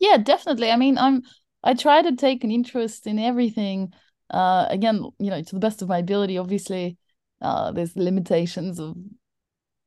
[0.03, 1.23] yeah definitely i mean i'm
[1.63, 3.93] i try to take an interest in everything
[4.29, 6.97] uh again you know to the best of my ability obviously
[7.43, 8.95] uh there's limitations of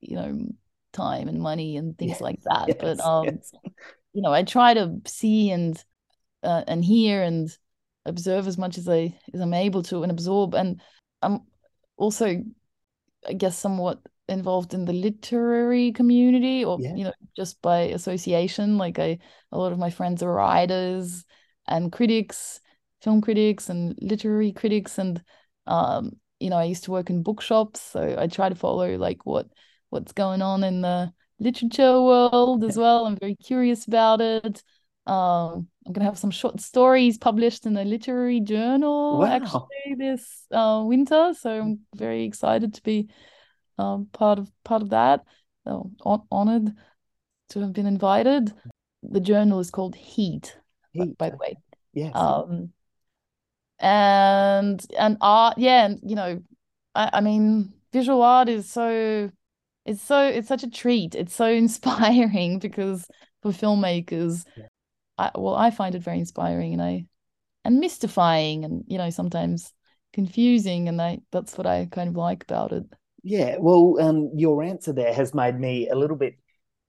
[0.01, 0.47] you know
[0.93, 2.79] time and money and things Yes, like that.
[2.79, 3.53] But um yes.
[4.13, 5.83] you know i try to see and
[6.43, 7.51] uh, and hear and
[8.05, 10.55] observe as much as i as i'm able to and absorb.
[10.55, 10.81] And
[11.23, 11.41] i'm
[11.97, 12.43] also
[13.29, 16.95] i guess somewhat involved in the literary community or Yeah.
[16.97, 18.79] you know just by association.
[18.79, 19.19] Like i
[19.53, 21.25] a lot of my friends are writers
[21.67, 22.61] and critics
[23.03, 24.99] film critics and literary critics.
[24.99, 25.23] And
[25.67, 29.25] um you know i used to work in bookshops so i try to follow like
[29.25, 29.47] what
[29.91, 33.05] what's going on in the literature world as well.
[33.07, 34.63] I'm very curious about it.
[35.07, 39.27] Um i'm gonna have some short stories published in a literary journal Wow.
[39.27, 43.09] actually this uh winter so i'm very excited to be
[43.79, 45.21] um part of part of that.
[45.65, 46.73] So hon- honored
[47.51, 48.53] to have been invited.
[49.03, 50.57] The journal is called heat
[50.95, 51.57] by, Heat, by the way.
[51.93, 52.17] Yes.
[52.17, 52.73] um
[53.79, 56.43] and and art yeah and you know
[56.95, 59.31] I, I mean visual art is so
[59.87, 61.15] it's so it's such a treat.
[61.15, 63.07] It's so inspiring because
[63.43, 64.45] for filmmakers
[65.17, 67.07] I, well I find it very inspiring and I
[67.65, 69.73] and mystifying and you know sometimes
[70.13, 72.85] confusing and I that's what I kind of like about it.
[73.23, 76.37] Yeah, well, um, your answer there has made me a little bit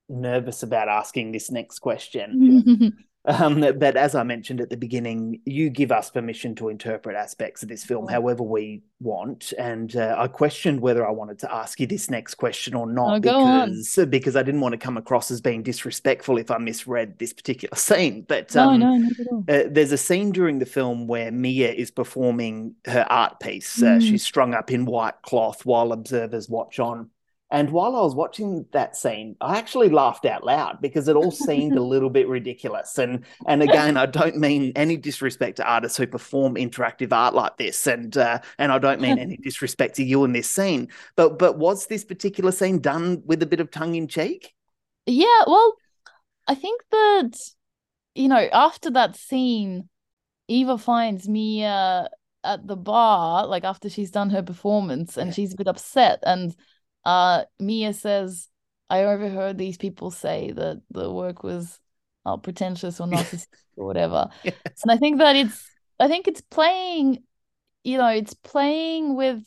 [0.08, 2.94] nervous about asking this next question.
[3.28, 7.62] Um, but as I mentioned at the beginning, you give us permission to interpret aspects
[7.62, 8.12] of this film Oh.
[8.12, 9.54] however we want.
[9.60, 13.16] And uh, I questioned whether I wanted to ask you this next question or not
[13.18, 17.20] Oh, because because I didn't want to come across as being disrespectful if I misread
[17.20, 18.22] this particular scene.
[18.28, 21.72] But um, no not at all uh, there's a scene during the film where Mia
[21.72, 23.82] is performing her art piece.
[23.84, 24.02] Uh, Mm.
[24.02, 27.10] she's strung up in white cloth while observers watch on.
[27.50, 31.32] And while I was watching that scene, I actually laughed out loud because it all
[31.32, 32.98] seemed a little bit ridiculous.
[32.98, 37.56] And and again, I don't mean any disrespect to artists who perform interactive art like
[37.58, 40.90] this, and uh, and I don't mean any disrespect to you in this scene.
[41.16, 44.54] But but was this particular scene done with a bit of tongue in cheek?
[45.06, 45.76] Yeah, well,
[46.48, 47.40] I think that,
[48.16, 49.90] you know, after that scene,
[50.48, 52.10] Eva finds Mia
[52.44, 55.34] at the bar, like after she's done her performance, and Yeah.
[55.34, 56.22] she's a bit upset.
[56.24, 56.56] And
[57.08, 58.50] uh Mia says,
[58.90, 61.80] I overheard these people say that the work was
[62.26, 63.48] uh, pretentious or narcissistic
[63.78, 64.30] or whatever.
[64.44, 64.58] Yes.
[64.84, 67.24] And I think that it's I think it's playing,
[67.84, 69.42] you know, it's playing with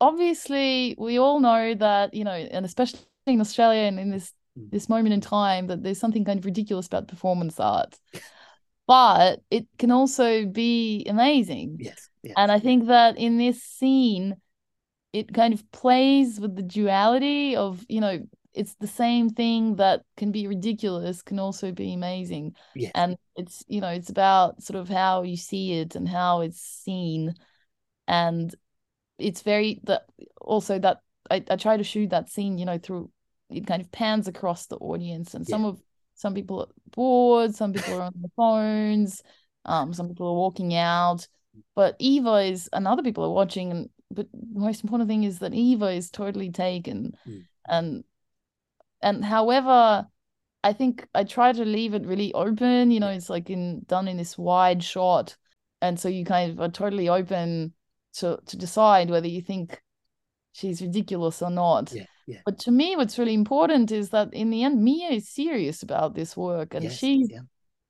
[0.00, 4.70] obviously we all know that, you know, and especially in Australia and in this Mm.
[4.70, 7.98] this moment in time that there's something kind of ridiculous about performance art,
[8.86, 11.78] but it can also be amazing.
[11.80, 12.10] Yes.
[12.22, 12.34] yes.
[12.36, 14.36] And I think that in this scene,
[15.12, 18.20] it kind of plays with the duality of, you know,
[18.54, 22.54] it's the same thing that can be ridiculous, can also be amazing.
[22.74, 22.92] yes.
[22.94, 26.60] And it's, you know, it's about sort of how you see it and how it's
[26.60, 27.34] seen.
[28.06, 28.54] And
[29.18, 30.02] it's very that
[30.40, 30.98] also that
[31.30, 33.10] I, I try to shoot that scene, you know, through
[33.50, 35.80] it kind of pans across the audience and some of
[36.14, 39.22] some people are bored, some people are on their phones,
[39.64, 41.26] um, some people are walking out.
[41.74, 45.38] But Eva is and other people are watching and but the most important thing is
[45.40, 47.44] that Eva is totally taken Mm.
[47.68, 48.04] and
[49.02, 50.06] and however
[50.64, 54.06] I think I try to leave it really open, you know, it's like in done
[54.08, 55.36] in this wide shot.
[55.80, 57.74] And so you kind of are totally open
[58.18, 59.82] to to decide whether you think
[60.52, 61.92] she's ridiculous or not.
[61.92, 62.06] yeah.
[62.28, 62.40] Yeah.
[62.44, 66.14] But to me, what's really important is that in the end, Mia is serious about
[66.14, 67.40] this work and yes, she's yeah.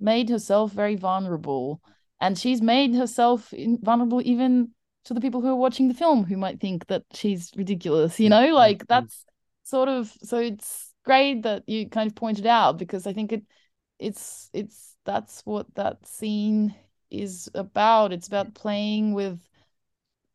[0.01, 1.83] made herself very vulnerable.
[2.19, 4.71] And she's made herself in, vulnerable even
[5.05, 8.29] to the people who are watching the film who might think that she's ridiculous, you
[8.29, 8.55] know?
[8.55, 9.25] Like that's
[9.65, 13.43] sort of so it's great that you kind of pointed out because I think it
[13.99, 16.75] it's it's that's what that scene
[17.11, 18.13] is about.
[18.13, 19.41] It's about playing with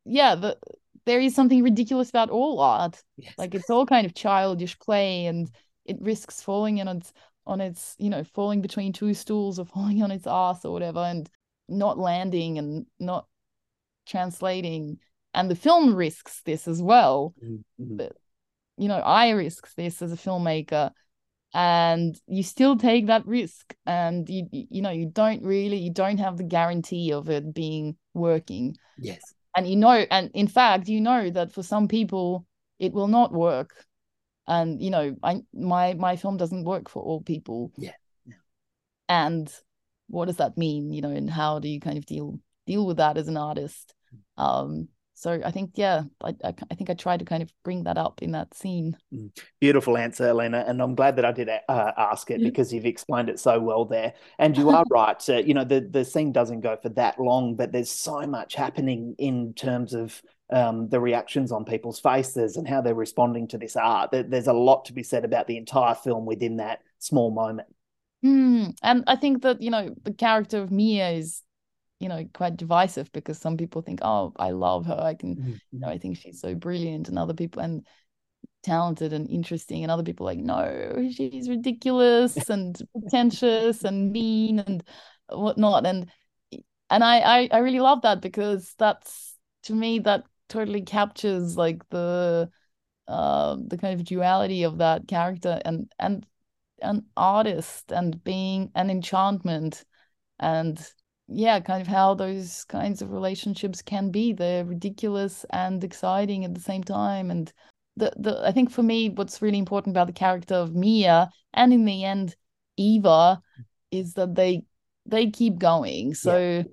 [0.05, 0.57] yeah, the
[1.05, 3.01] there is something ridiculous about all art.
[3.15, 3.33] Yes.
[3.37, 5.49] Like it's all kind of childish play and
[5.85, 7.13] it risks falling in on its
[7.45, 10.99] on its, you know, falling between two stools or falling on its ass or whatever
[10.99, 11.29] and
[11.69, 13.27] not landing and not
[14.07, 14.99] translating.
[15.33, 17.35] And the film risks this as well.
[17.43, 17.97] Mm, mm.
[17.97, 18.13] But
[18.77, 20.91] you know, I risk this as a filmmaker
[21.53, 26.17] and you still take that risk and you you know, you don't really you don't
[26.19, 29.19] have the guarantee of it being working Yes.
[29.55, 32.45] and you know and in fact you know that for some people
[32.79, 33.85] it will not work
[34.47, 37.91] and you know i my my film doesn't work for all people Yeah,
[38.25, 38.35] yeah.
[39.07, 39.51] and
[40.07, 42.97] what does that mean you know and how do you kind of deal deal with
[42.97, 43.93] that as an artist
[44.37, 47.83] um so i think yeah i i, I think i tried to kind of bring
[47.83, 48.95] that up in that scene
[49.59, 53.29] Beautiful answer, Alena, and I'm glad that I did uh, ask it because you've explained
[53.29, 54.13] it so well there.
[54.37, 55.29] And you are right.
[55.29, 58.53] Uh, you know, the the scene doesn't go for that long, but there's so much
[58.53, 63.57] happening in terms of um, the reactions on people's faces and how they're responding to
[63.57, 64.11] this art.
[64.11, 67.67] There, there's a lot to be said about the entire film within that small moment.
[68.23, 68.69] Hmm.
[68.81, 71.43] and i think that you know the character of mia is
[71.99, 75.37] you know quite divisive because some people think oh i love her i can
[75.71, 77.85] you know, I think she's so brilliant, and other people and
[78.63, 84.83] talented and interesting, and other people like, no, she's ridiculous and pretentious and mean and
[85.29, 85.85] whatnot.
[85.85, 86.09] And
[86.89, 91.87] and I, I I really love that because that's to me that totally captures like
[91.89, 92.49] the
[93.07, 96.25] uh the kind of duality of that character and and
[96.81, 99.83] an artist and being an enchantment
[100.39, 100.79] and
[101.27, 104.33] yeah, kind of how those kinds of relationships can be.
[104.33, 107.31] They're ridiculous and exciting at the same time.
[107.31, 107.51] And
[107.95, 111.73] the, the I think for me, what's really important about the character of Mia and
[111.73, 112.35] in the end
[112.77, 113.41] Eva
[113.91, 114.63] is that they
[115.05, 116.13] they keep going.
[116.13, 116.63] So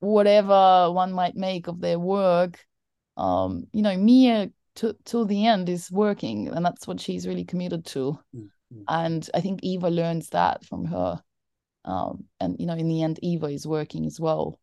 [0.00, 2.64] whatever one might make of their work,
[3.16, 7.44] um, you know, Mia to, till the end is working, and that's what she's really
[7.44, 8.18] committed to.
[8.88, 11.22] And I think Eva learns that from her
[11.86, 14.58] um, and you know in the end eva is working as well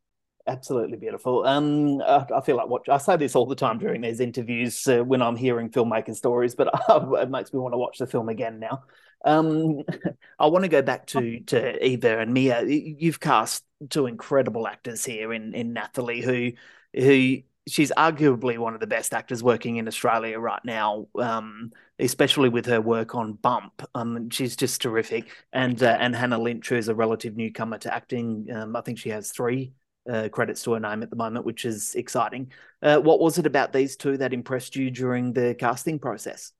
[0.45, 1.45] Absolutely beautiful.
[1.45, 2.89] Um, I, I feel like watch.
[2.89, 6.53] I say this all the time during these interviews uh, when I'm hearing filmmaker stories,
[6.53, 8.84] but it makes me want to watch the film again now.
[9.24, 9.84] Um,
[10.39, 12.61] I want to go back to to Eva and Mia.
[12.65, 16.51] You've cast two incredible actors here in in Nathalie, who
[16.93, 17.38] who
[17.68, 21.07] she's arguably one of the best actors working in Australia right now.
[21.18, 23.82] Um, especially with her work on Bump.
[23.95, 25.30] Um, she's just terrific.
[25.53, 28.47] And uh, and Hannah Lynch, who's a relative newcomer to acting.
[28.53, 29.74] Um, I think she has three
[30.09, 32.51] uh, credits to her name at the moment, which is exciting.
[32.82, 36.51] Uh, what was it about these two that impressed you during the casting process?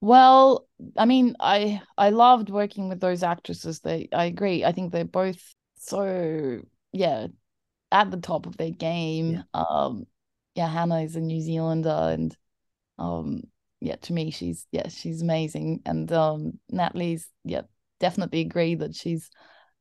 [0.00, 4.92] well i mean i i loved working with those actresses they i agree i think
[4.92, 6.60] they're both so
[6.92, 7.26] yeah
[7.90, 10.06] at the top of their game um
[10.58, 12.36] yeah hannah is a new zealander and
[12.98, 13.42] um
[13.80, 15.80] yeah to me she's yeah she's amazing.
[15.86, 17.62] And um nathalie's yeah
[18.00, 19.30] definitely agree that she's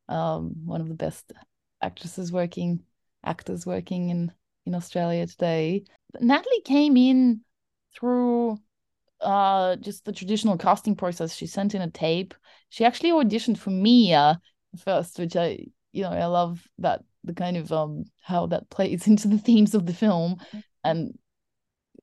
[0.08, 1.34] um one of the best
[1.82, 2.84] actresses working
[3.24, 4.32] actors working in
[4.68, 5.84] in australia today.
[6.14, 7.42] But natalie came in
[7.96, 8.60] through
[9.22, 11.36] uh just the traditional casting process.
[11.36, 12.36] She sent in a tape.
[12.70, 14.40] She actually auditioned for mia
[14.86, 15.58] first which i
[15.92, 19.76] you know i love that the kind of um how that plays into the themes
[19.76, 20.38] of the film
[20.84, 21.18] and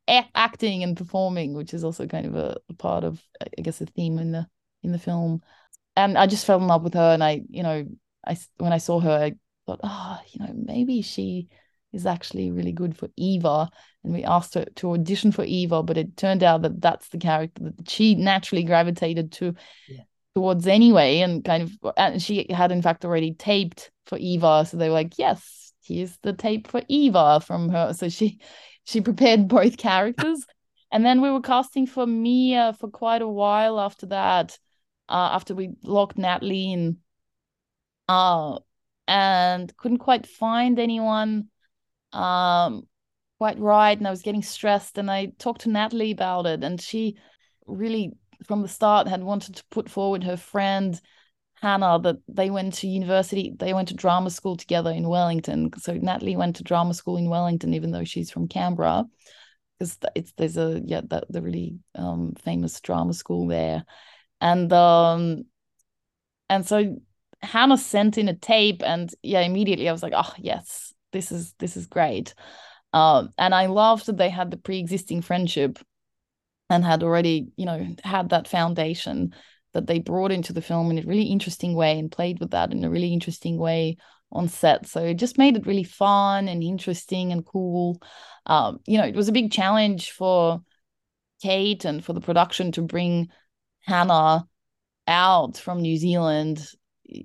[0.09, 3.81] a- acting and performing, which is also kind of a, a part of, I guess,
[3.81, 4.47] a theme in the
[4.83, 5.43] in the film.
[5.97, 7.87] And I just fell in love with her, and I, you know,
[8.27, 9.33] I when I saw her, I
[9.67, 11.49] thought, oh, you know, maybe she
[11.93, 13.71] is actually really good for Eva.
[14.03, 17.19] And we asked her to audition for Eva, but it turned out that that's the
[17.19, 19.55] character that she naturally gravitated to
[19.89, 20.03] Yeah.
[20.35, 21.21] Towards anyway.
[21.21, 24.67] And kind of, and she had in fact already taped for Eva.
[24.69, 27.93] So they were like, yes, here's the tape for Eva from her.
[27.93, 28.41] So she,
[28.85, 30.45] she prepared both characters.
[30.93, 34.59] and then we were casting for Mia for quite a while after that,
[35.09, 36.99] uh, after we locked Nathalie in.
[38.09, 38.59] Uh,
[39.07, 41.49] and couldn't quite find anyone
[42.13, 42.87] um
[43.39, 46.81] quite right and I was getting stressed and I talked to Nathalie about it and
[46.81, 47.17] she
[47.67, 48.13] really
[48.47, 51.01] from the start had wanted to put forward her friend
[51.61, 55.71] Hannah that they went to university they went to drama school together in Wellington.
[55.79, 59.07] So Nathalie went to drama school in Wellington even though she's from Canberra
[59.79, 63.85] because it's there's a yeah that the really um famous drama school there.
[64.41, 65.45] And um
[66.51, 66.97] and so
[67.43, 71.55] Hannah sent in a tape and yeah immediately I was like oh yes this is
[71.59, 72.35] this is great.
[72.93, 75.79] Um and I loved that they had the pre-existing friendship
[76.75, 79.35] and had already you know had that foundation
[79.73, 82.73] that they brought into the film in a really interesting way and played with that
[82.73, 83.97] in a really interesting way
[84.31, 84.87] on set.
[84.87, 88.01] So it just made it really fun and interesting and cool.
[88.47, 90.61] Um you know it was a big challenge for
[91.43, 93.29] Kate and for the production to bring
[93.83, 94.47] Hannah
[95.07, 96.67] out from New Zealand.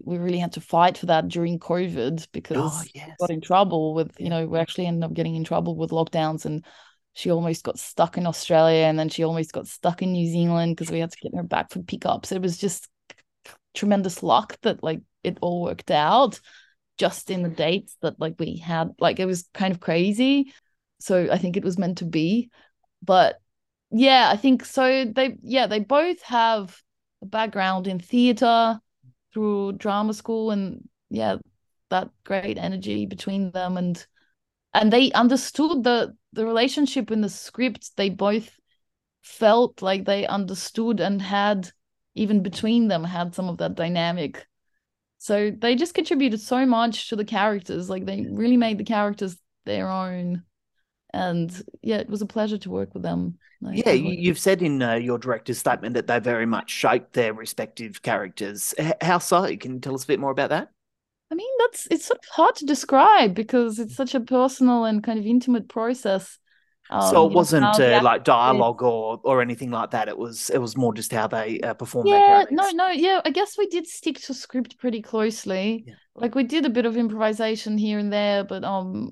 [0.04, 3.94] We really had to fight for that during COVID because Oh, we got in trouble
[3.94, 6.66] with, you know, we actually ended up getting in trouble with lockdowns and
[7.14, 10.76] she almost got stuck in Australia and then she almost got stuck in New Zealand
[10.76, 12.32] because we had to get her back for pickups.
[12.32, 12.88] It was just
[13.74, 16.40] tremendous luck that like it all worked out
[16.98, 18.92] just in the dates that like we had.
[19.00, 20.54] Like it was kind of crazy.
[21.00, 22.50] So I think it was meant to be.
[23.02, 23.40] But
[23.92, 25.06] yeah, I think so.
[25.06, 26.78] They yeah, they both have
[27.22, 28.80] a background in theater
[29.34, 31.38] through drama school and yeah
[31.90, 34.06] that great energy between them and
[34.74, 38.52] and they understood the the relationship in the script they both
[39.24, 41.72] felt like they understood and had
[42.16, 44.48] even between them had some of that dynamic
[45.18, 49.38] so they just contributed so much to the characters like they really made the characters
[49.66, 50.44] their own
[51.14, 54.82] and yeah it was a pleasure to work with them I- Yeah, you've said in
[54.82, 58.74] uh, your director's statement that they very much shaped their respective characters.
[58.78, 59.56] H- how so?
[59.58, 60.70] Can you tell us a bit more about that?
[61.32, 65.04] I mean, that's it's sort of hard to describe because it's such a personal and
[65.04, 66.40] kind of intimate process.
[66.90, 70.08] Um, so it wasn't how the uh, like dialogue or or anything like that.
[70.08, 73.22] It was it was more just how they uh, performed Yeah, no, no, yeah.
[73.26, 75.86] I guess we did stick to script pretty closely.
[75.86, 75.96] Yeah.
[76.16, 79.12] Like we did a bit of improvisation here and there, but um,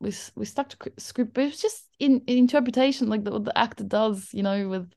[0.00, 1.34] we we stuck to script.
[1.34, 4.68] But it was just in, in interpretation, like the, what the actor does, you know,
[4.68, 4.92] with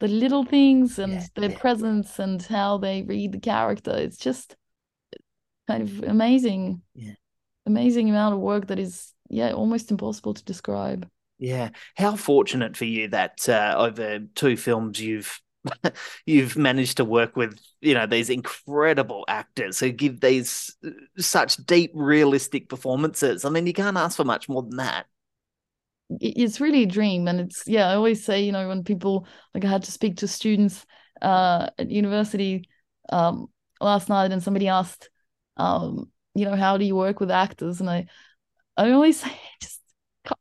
[0.00, 1.58] the little things and Yeah, their yeah.
[1.58, 3.92] presence and how they read the character.
[3.96, 4.56] It's just
[5.66, 6.82] kind of amazing.
[6.94, 7.14] Yeah.
[7.66, 11.08] Amazing amount of work that is, yeah, almost impossible to describe.
[11.38, 15.40] Yeah, how fortunate for you that uh, over two films you've
[16.26, 21.56] you've managed to work with you know these incredible actors who give these uh, such
[21.56, 23.44] deep, realistic performances.
[23.44, 25.06] I mean, you can't ask for much more than that.
[26.20, 29.64] it's really a dream and it's yeah i always say you know when people like
[29.64, 30.84] i had to speak to students
[31.22, 32.68] uh at university
[33.08, 33.46] um
[33.80, 35.08] last night and somebody asked
[35.56, 37.80] um you know how do you work with actors?
[37.80, 38.06] And i
[38.76, 39.80] i always say just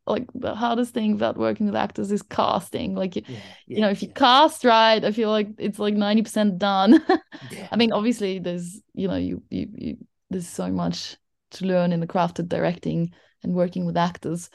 [0.07, 2.95] like the hardest thing about working with actors is casting.
[2.95, 6.57] Like you, Yeah, you know if you cast right i feel like it's like 90%
[6.57, 7.03] done.
[7.41, 9.97] Yeah, I mean, obviously, there's you know, you, you you
[10.29, 11.17] there's so much
[11.51, 14.49] to learn in the craft of directing and working with actors,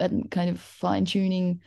[0.00, 1.60] and kind of fine tuning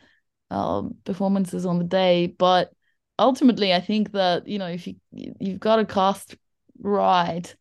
[0.50, 2.28] uh, performances on the day.
[2.28, 2.72] But
[3.18, 6.36] ultimately, I think that you know, if you you- you've got to cast
[6.80, 7.54] right,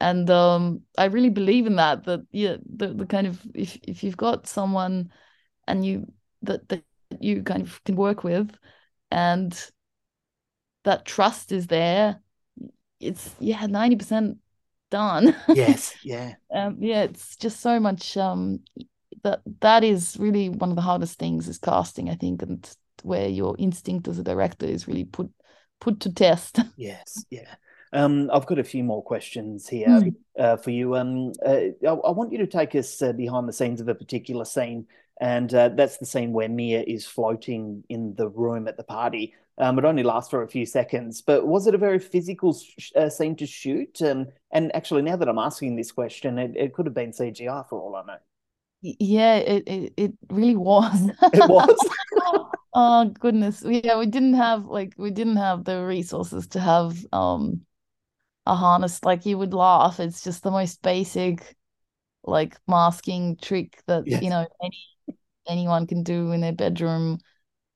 [0.00, 2.04] and um, I really believe in that.
[2.04, 5.12] That yeah, the the kind of if if you've got someone,
[5.68, 6.84] and you that that
[7.20, 8.56] you kind of can work with,
[9.10, 9.70] and
[10.84, 12.20] that trust is there
[13.00, 14.38] it's yeah 90%
[14.90, 18.60] done yes, yeah, um yeah it's just so much um
[19.22, 23.28] that that is really one of the hardest things is casting i think and where
[23.28, 25.30] your instinct as a director is really put
[25.80, 27.56] put to test yes, yeah.
[27.92, 30.14] Um, I've got a few more questions here Mm.
[30.38, 30.96] uh, for you.
[30.96, 31.50] Um, uh,
[31.86, 34.86] I, I want you to take us uh, behind the scenes of a particular scene,
[35.20, 39.34] and uh, that's the scene where Mia is floating in the room at the party.
[39.58, 42.92] Um, it only lasts for a few seconds, but was it a very physical sh-
[42.94, 44.02] uh, scene to shoot?
[44.02, 47.62] Um, and actually, now that I'm asking this question, it, it could have been CGI
[47.68, 48.18] for all I know.
[48.82, 51.10] Yeah, it it, it really was.
[51.32, 51.76] It was.
[52.78, 53.62] Oh goodness.
[53.66, 57.62] Yeah, we didn't have like we didn't have the resources to have um
[58.46, 59.02] a harness.
[59.04, 60.00] Like you would laugh.
[60.00, 61.56] It's just the most basic
[62.24, 64.22] like masking trick that Yes.
[64.22, 64.78] you know any
[65.48, 67.18] anyone can do in their bedroom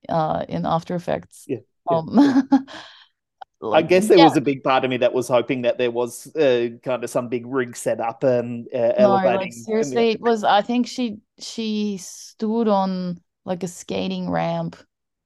[0.08, 1.48] uh in After Effects.
[1.48, 1.58] Yeah,
[1.88, 2.48] yeah, Um
[3.72, 5.90] I guess there yeah, was a big part of me that was hoping that there
[5.90, 9.30] was uh, kind of some big rig set up and uh, no, elevating.
[9.30, 14.76] like seriously, it was I think she she stood on like a skating ramp.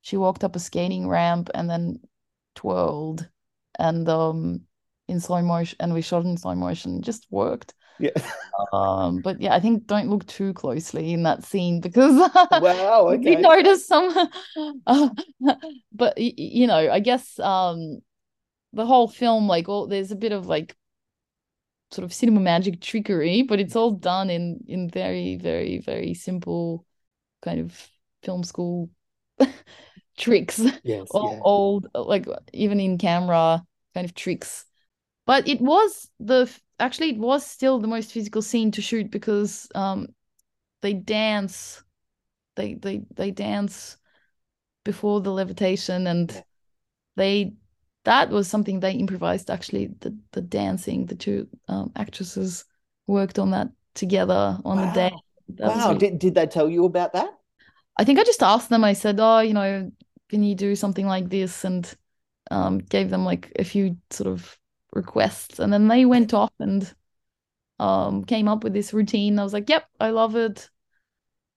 [0.02, 2.00] She walked up a skating ramp and then
[2.54, 3.28] twirled
[3.78, 4.66] and um
[5.08, 7.02] in slow motion and we shot in slow motion.
[7.02, 7.74] Just worked.
[7.98, 8.10] Yeah.
[8.72, 12.14] Um, but yeah, I think don't look too closely in that scene because
[12.50, 13.08] Wow.
[13.24, 13.36] we Okay.
[13.36, 14.28] noticed some
[14.86, 15.08] uh,
[15.92, 18.00] but you know, I guess um
[18.72, 20.76] the whole film like all there's a bit of like
[21.90, 26.84] sort of cinema magic trickery, but it's all done in in very, very, very simple
[27.42, 27.90] kind of
[28.22, 28.90] film school
[30.16, 31.10] tricks Yes.
[31.10, 31.42] all Yeah.
[31.42, 33.62] old like even in camera
[33.94, 34.64] kind of tricks
[35.26, 39.68] but it was the actually it was still the most physical scene to shoot because
[39.74, 40.08] um
[40.82, 41.82] they dance
[42.56, 43.96] they they they dance
[44.84, 46.42] before the levitation and
[47.16, 47.54] they
[48.04, 52.64] that was something they improvised actually the the dancing the two um, actresses
[53.06, 55.22] worked on that together on the day Wow.
[55.56, 55.88] That Wow.
[55.88, 57.38] really- Did, did they tell you about that?
[57.96, 59.90] I think I just asked them, I said, oh, you know,
[60.28, 61.64] can you do something like this?
[61.64, 61.92] And
[62.50, 64.58] um, gave them like a few sort of
[64.94, 65.58] requests.
[65.58, 66.92] And then they went off and
[67.78, 69.38] um, came up with this routine.
[69.38, 70.70] I was like, yep, I love it.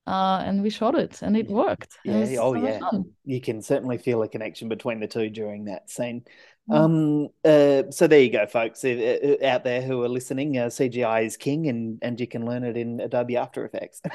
[0.05, 1.97] Uh, and we shot it and it worked.
[2.05, 2.79] Yeah, was oh, so yeah.
[3.25, 6.23] You can certainly feel a connection between the two during that scene.
[6.69, 6.75] Mm.
[6.75, 10.57] Um, uh, so there you go, folks uh, uh, out there who are listening.
[10.57, 14.01] Uh, CGI is king, and and you can learn it in Adobe After Effects.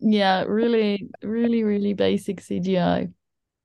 [0.00, 3.12] Yeah, really, really, really basic CGI.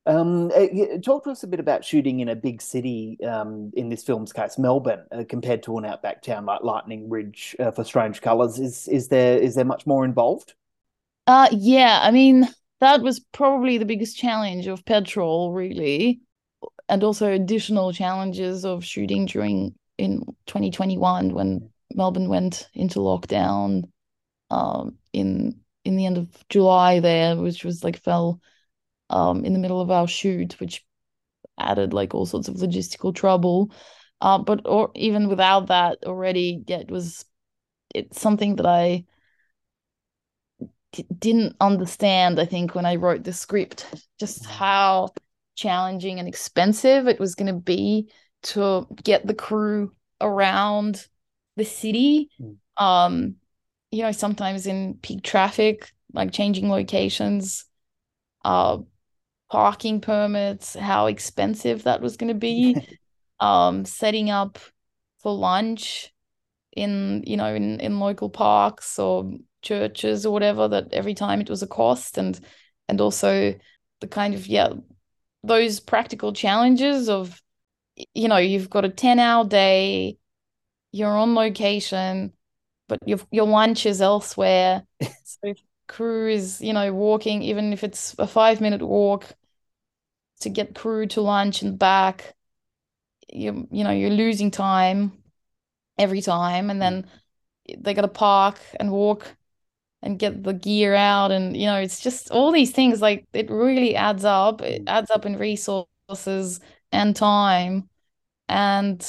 [0.07, 3.17] Um, uh, talk to us a bit about shooting in a big city.
[3.23, 7.55] Um, in this film's case, Melbourne, uh, compared to an outback town like Lightning Ridge
[7.59, 8.59] uh, for Strange Colours.
[8.59, 10.55] Is is there is there much more involved?
[11.27, 12.47] Uh, yeah, I mean,
[12.79, 16.21] that was probably the biggest challenge of Petrol, really,
[16.89, 23.83] and also additional challenges of shooting during in 2021 when Melbourne went into lockdown,
[24.49, 28.41] um, in in the end of July there, which was like fell,
[29.11, 30.85] um, in the middle of our shoot, which
[31.59, 33.71] added like all sorts of logistical trouble.
[34.21, 37.25] Uh, but or even without that already, yeah, it was
[37.93, 39.05] it's something that I
[40.93, 43.85] d- didn't understand, I think, when I wrote the script,
[44.19, 45.09] just how
[45.55, 48.11] challenging and expensive it was going to be
[48.43, 51.05] to get the crew around
[51.57, 52.29] the city.
[52.39, 52.57] Mm.
[52.77, 53.35] Um,
[53.91, 57.65] you know, sometimes in peak traffic, like changing locations,
[58.45, 58.77] uh,
[59.51, 62.75] parking permits, how expensive that was going to be.
[63.41, 64.57] um, setting up
[65.21, 66.13] for lunch
[66.71, 69.29] in, you know, in, in local parks or
[69.61, 72.39] churches or whatever, that every time it was a cost and
[72.87, 73.53] and also
[73.99, 74.69] the kind of, yeah,
[75.43, 77.41] those practical challenges of,
[78.13, 80.17] you know, you've got a 10 hour day,
[80.91, 82.31] you're on location,
[82.87, 84.85] but your your lunch is elsewhere.
[85.23, 89.33] So if crew is, you know, walking, even if it's a five minute walk
[90.41, 92.35] to get crew to lunch and back,
[93.31, 95.13] you you know, you're losing time
[95.97, 97.09] every time, and then
[97.77, 99.35] they got to park and walk
[100.03, 103.01] and get the gear out, and you know, it's just all these things.
[103.01, 104.61] Like it really adds up.
[104.61, 106.59] It adds up in resources
[106.91, 107.89] and time,
[108.49, 109.01] and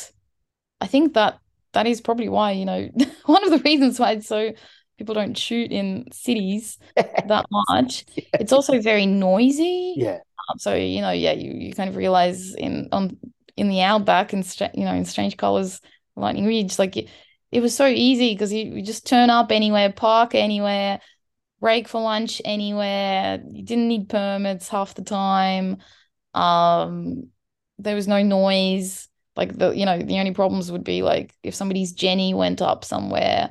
[0.81, 1.39] I think that
[1.73, 2.91] that is probably why, you know,
[3.27, 4.53] one of the reasons why it's so
[4.99, 8.05] people don't shoot in cities that much.
[8.39, 9.95] It's also very noisy.
[9.97, 10.21] Yeah.
[10.59, 13.19] So, you know, yeah, you, you kind of realize in on
[13.57, 15.81] in the outback and stra- you know, in Strange Colors,
[16.17, 17.09] Lightning Ridge, like it,
[17.51, 21.01] it was so easy because you, you just turn up anywhere, park anywhere,
[21.61, 23.43] break for lunch anywhere.
[23.51, 25.79] You didn't need permits half the time.
[26.35, 27.31] Um,
[27.79, 29.09] there was no noise.
[29.37, 32.85] Like the, you know, the only problems would be like if somebody's genny went up
[32.85, 33.51] somewhere,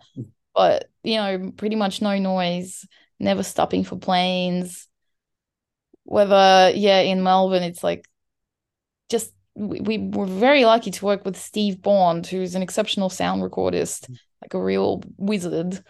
[0.56, 2.86] but you know, pretty much no noise,
[3.20, 4.88] never stopping for planes.
[6.12, 8.06] Whether, yeah, in Melbourne, it's like
[9.10, 13.42] just we, we were very lucky to work with Steve Bond, who's an exceptional sound
[13.42, 14.10] recordist,
[14.42, 15.82] like a real wizard,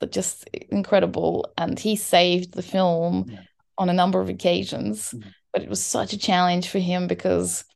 [0.00, 1.52] but just incredible.
[1.58, 3.40] And he saved the film Yeah.
[3.76, 5.10] on a number of occasions.
[5.10, 5.24] Mhm.
[5.52, 7.66] But it was such a challenge for him because,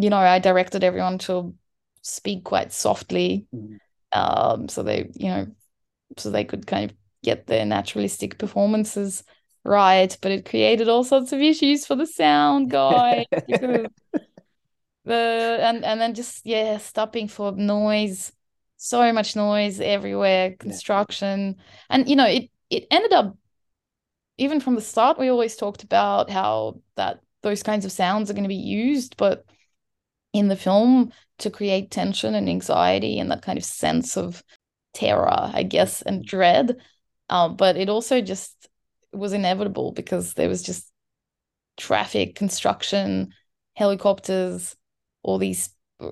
[0.00, 1.56] you know, I directed everyone to
[2.02, 3.46] speak quite softly.
[3.52, 3.78] Mhm.
[4.12, 5.46] Um, so they, you know,
[6.18, 9.24] so they could kind of get their naturalistic performances
[9.64, 13.26] right, but it created all sorts of issues for the sound guy
[15.04, 18.32] the and and then just yeah, stopping for noise,
[18.76, 21.56] so much noise everywhere, construction,
[21.90, 23.36] and you know it it ended up
[24.38, 28.34] even from the start we always talked about how that those kinds of sounds are
[28.34, 29.44] going to be used, but
[30.32, 34.42] in the film to create tension and anxiety and that kind of sense of
[34.94, 36.76] terror, I guess, and dread.
[37.28, 38.68] Um, but it also just
[39.12, 40.90] was inevitable because there was just
[41.76, 43.32] traffic, construction,
[43.74, 44.76] helicopters,
[45.22, 46.10] all these uh,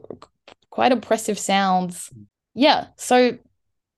[0.70, 2.10] quite oppressive sounds.
[2.54, 3.38] Yeah, so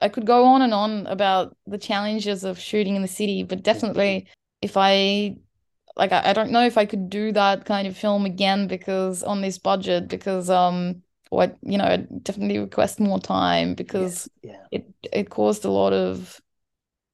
[0.00, 3.62] I could go on and on about the challenges of shooting in the city, but
[3.62, 4.26] definitely
[4.60, 5.36] if I
[5.96, 9.22] like I, I don't know if I could do that kind of film again because
[9.22, 14.64] on this budget because um what you know I'd definitely request more time because yeah.
[14.70, 16.41] it it caused a lot of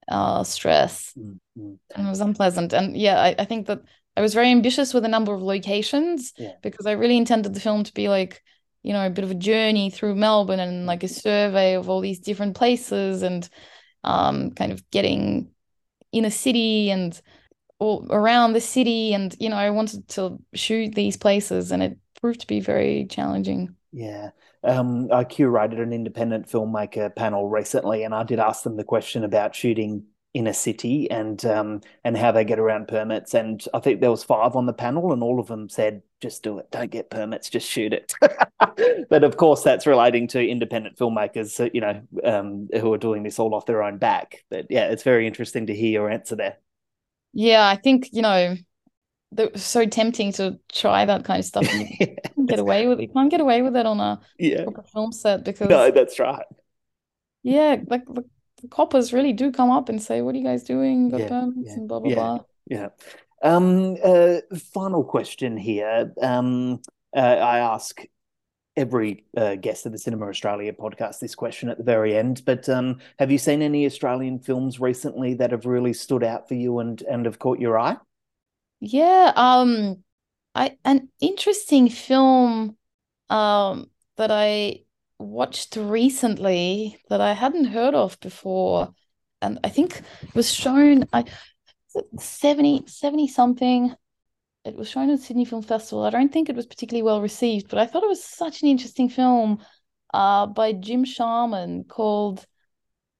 [0.08, 1.74] uh stress Mm-hmm.
[1.96, 3.80] and it was unpleasant and yeah I, I think that
[4.16, 6.52] I was very ambitious with a number of locations Yeah.
[6.62, 8.42] because I really intended the film to be like
[8.82, 12.00] you know a bit of a journey through Melbourne and like a survey of all
[12.00, 13.48] these different places and
[14.04, 15.50] um kind of getting
[16.12, 17.20] in a city and
[17.78, 21.98] all around the city and you know I wanted to shoot these places and it
[22.20, 23.76] proved to be very challenging.
[23.92, 24.30] Yeah.
[24.64, 29.24] Um, I curated an independent filmmaker panel recently, and I did ask them the question
[29.24, 30.04] about shooting
[30.34, 33.34] in a city and um, and how they get around permits.
[33.34, 36.42] And I think there was five on the panel, and all of them said, "Just
[36.42, 36.70] do it.
[36.70, 37.48] Don't get permits.
[37.48, 38.14] Just shoot it."
[39.08, 43.22] but of course, that's relating to independent filmmakers, uh, you know, um, who are doing
[43.22, 44.44] this all off their own back.
[44.50, 46.58] But yeah, it's very interesting to hear your answer there.
[47.32, 48.56] Yeah, I think you know
[49.36, 51.72] it so tempting to try that kind of stuff.
[51.72, 51.88] And
[52.36, 53.02] you get away with it.
[53.04, 54.64] You can't get away with it on a Yeah.
[54.92, 56.44] film set because No, that's right.
[57.42, 58.24] yeah, like the,
[58.62, 61.08] the coppers really do come up and say, "What are you guys doing?
[61.10, 62.14] Got Yeah, permits yeah, and blah blah yeah.
[62.14, 62.88] blah." Yeah.
[63.42, 64.38] Um, uh,
[64.72, 66.12] final question here.
[66.20, 66.80] Um,
[67.16, 68.00] uh, I ask
[68.76, 72.68] every uh, guest of the Cinema Australia podcast this question at the very end, but
[72.68, 76.78] um, have you seen any Australian films recently that have really stood out for you
[76.80, 77.96] and and have caught your eye?
[78.80, 80.04] Yeah, um,
[80.54, 82.76] I an interesting film
[83.30, 84.84] um that I
[85.18, 88.94] watched recently that I hadn't heard of before,
[89.42, 90.02] and I think
[90.34, 91.24] was shown I
[92.18, 93.94] 70, 70 something.
[94.64, 96.04] It was shown at Sydney Film Festival.
[96.04, 98.68] I don't think it was particularly well received, but I thought it was such an
[98.68, 99.64] interesting film
[100.14, 102.46] uh by Jim Sharman called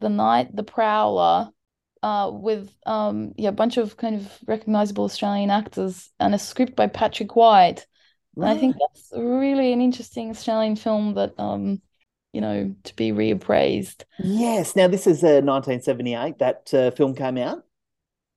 [0.00, 1.50] The Night the Prowler
[2.03, 6.76] uh, with um, yeah, a bunch of kind of recognizable Australian actors and a script
[6.76, 7.86] by Patrick White.
[8.36, 11.82] And I think that's really an interesting Australian film that um,
[12.32, 14.05] you know, to be reappraised.
[14.18, 14.76] Yes.
[14.76, 16.38] Now this is uh, 1978.
[16.38, 17.64] That uh, film came out,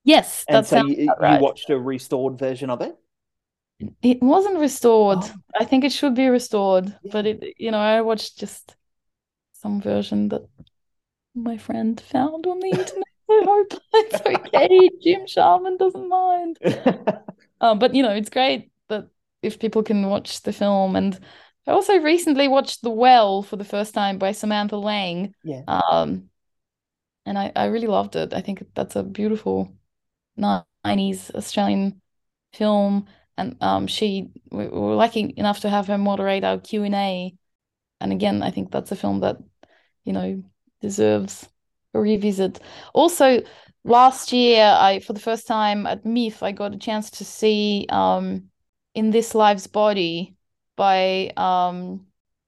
[0.04, 2.96] Yes, and that so sounds you, about you watched a restored version of it.
[4.02, 5.20] It wasn't restored.
[5.22, 5.34] Oh.
[5.60, 8.76] I think it should be restored, but it, you know, I watched just
[9.54, 10.48] some version that
[11.36, 13.04] my friend found on the internet.
[13.32, 14.90] I hope it's okay.
[15.02, 16.60] Jim Sharman doesn't mind.
[17.62, 19.08] Um, but you know, it's great that
[19.44, 20.96] if people can watch the film.
[20.96, 21.18] And
[21.68, 25.36] I also recently watched The Well for the first time by Samantha Lang.
[25.44, 25.62] Yeah.
[25.68, 26.30] Um,
[27.26, 28.34] and I, I really loved it.
[28.34, 29.72] I think that's a beautiful
[30.40, 32.02] 90s Australian
[32.54, 33.06] film.
[33.38, 37.36] And um, she we we were lucky enough to have her moderate our Q&A.
[38.00, 39.38] And again, I think that's a film that,
[40.04, 40.44] you know,
[40.82, 41.48] deserves
[41.94, 42.60] revisit.
[42.94, 43.42] Also,
[43.84, 47.88] last year I for the first time at MIFF I got a chance to see
[47.90, 48.50] um
[48.94, 50.36] In This Life's Body
[50.76, 52.06] by um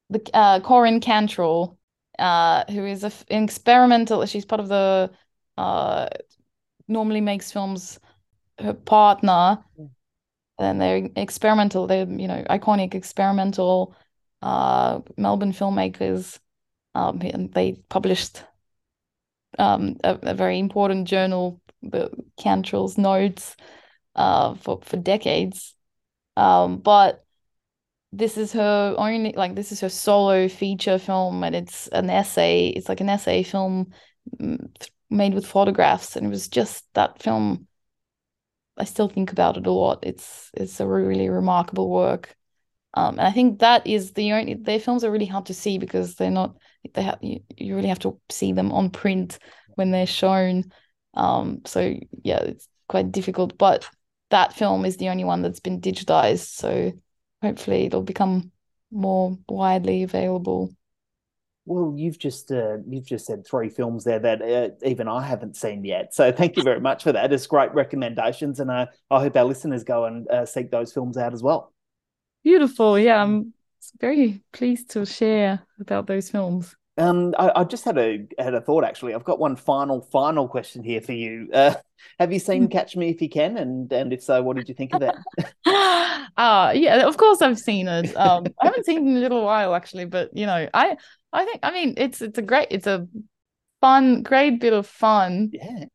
[0.10, 1.78] the uh Corinne Cantrill
[2.20, 5.12] uh who is a, an experimental she's part of the
[5.58, 6.08] uh
[6.88, 8.00] normally makes films
[8.60, 9.58] her partner
[10.60, 13.96] and they're experimental they're you know iconic experimental
[14.44, 16.40] uh Melbourne filmmakers
[16.94, 18.44] um and they published
[19.60, 21.62] um, a, a very important journal,
[22.38, 23.56] Cantrill's Notes,
[24.16, 25.76] uh, for for decades.
[26.36, 27.24] Um, but
[28.12, 32.68] this is her only like this is her solo feature film, and it's an essay.
[32.68, 33.92] It's like an essay film
[35.10, 37.68] made with photographs, and it was just that film.
[38.78, 40.00] I still think about it a lot.
[40.04, 42.36] It's it's a really remarkable work.
[42.96, 45.78] Um, and I think that is the only their films are really hard to see
[45.78, 46.56] because they're not
[46.94, 49.40] they have you, you really have to see them on print
[49.76, 50.72] when they're shown.
[51.14, 53.58] Um, so yeah, it's quite difficult.
[53.58, 53.88] But
[54.30, 56.92] that film is the only one that's been digitized, so
[57.42, 58.52] hopefully it'll become
[58.92, 60.74] more widely available.
[61.66, 65.56] Well, you've just uh, you've just said three films there that uh, even I haven't
[65.56, 66.14] seen yet.
[66.14, 67.32] So thank you very much for that.
[67.32, 71.18] It's great recommendations, and I, I hope our listeners go and uh, seek those films
[71.18, 71.72] out as well.
[72.44, 73.00] Beautiful.
[73.00, 73.54] Yeah, I'm
[74.00, 76.76] very pleased to share about those films.
[76.98, 79.16] Um, I, I, just had a had a thought actually.
[79.16, 81.50] I've got one final final question here for you.
[81.52, 81.74] Uh,
[82.20, 84.76] have you seen Catch Me If You Can, and and if so, what did you
[84.76, 85.16] think of that?
[86.38, 88.16] uh yeah, of course I've seen it.
[88.16, 90.96] Um, I haven't seen it in a little while actually, but you know, I
[91.32, 93.08] I think I mean it's it's a great it's a
[93.82, 95.50] fun great bit of fun.
[95.52, 95.86] Yeah.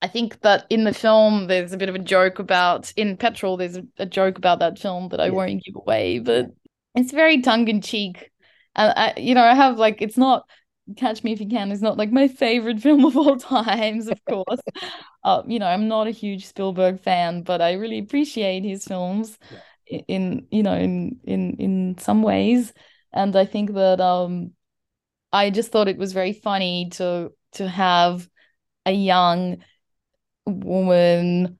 [0.00, 3.58] I think that in the film there's a bit of a joke about in Petrol
[3.58, 5.32] there's a, a joke about that film that I yeah.
[5.32, 6.46] won't give away, but
[6.96, 8.30] it's very tongue in cheek
[8.76, 10.48] and I, you know, I have like it's not
[10.96, 14.24] Catch Me If You Can is not like my favorite film of all times, of
[14.26, 14.60] course.
[15.24, 19.38] uh, you know, I'm not a huge Spielberg fan, but I really appreciate his films
[19.90, 20.00] yeah.
[20.06, 22.72] in you know in in in some ways,
[23.12, 24.52] and I think that um,
[25.32, 28.28] I just thought it was very funny to to have
[28.84, 29.64] a young
[30.44, 31.58] woman,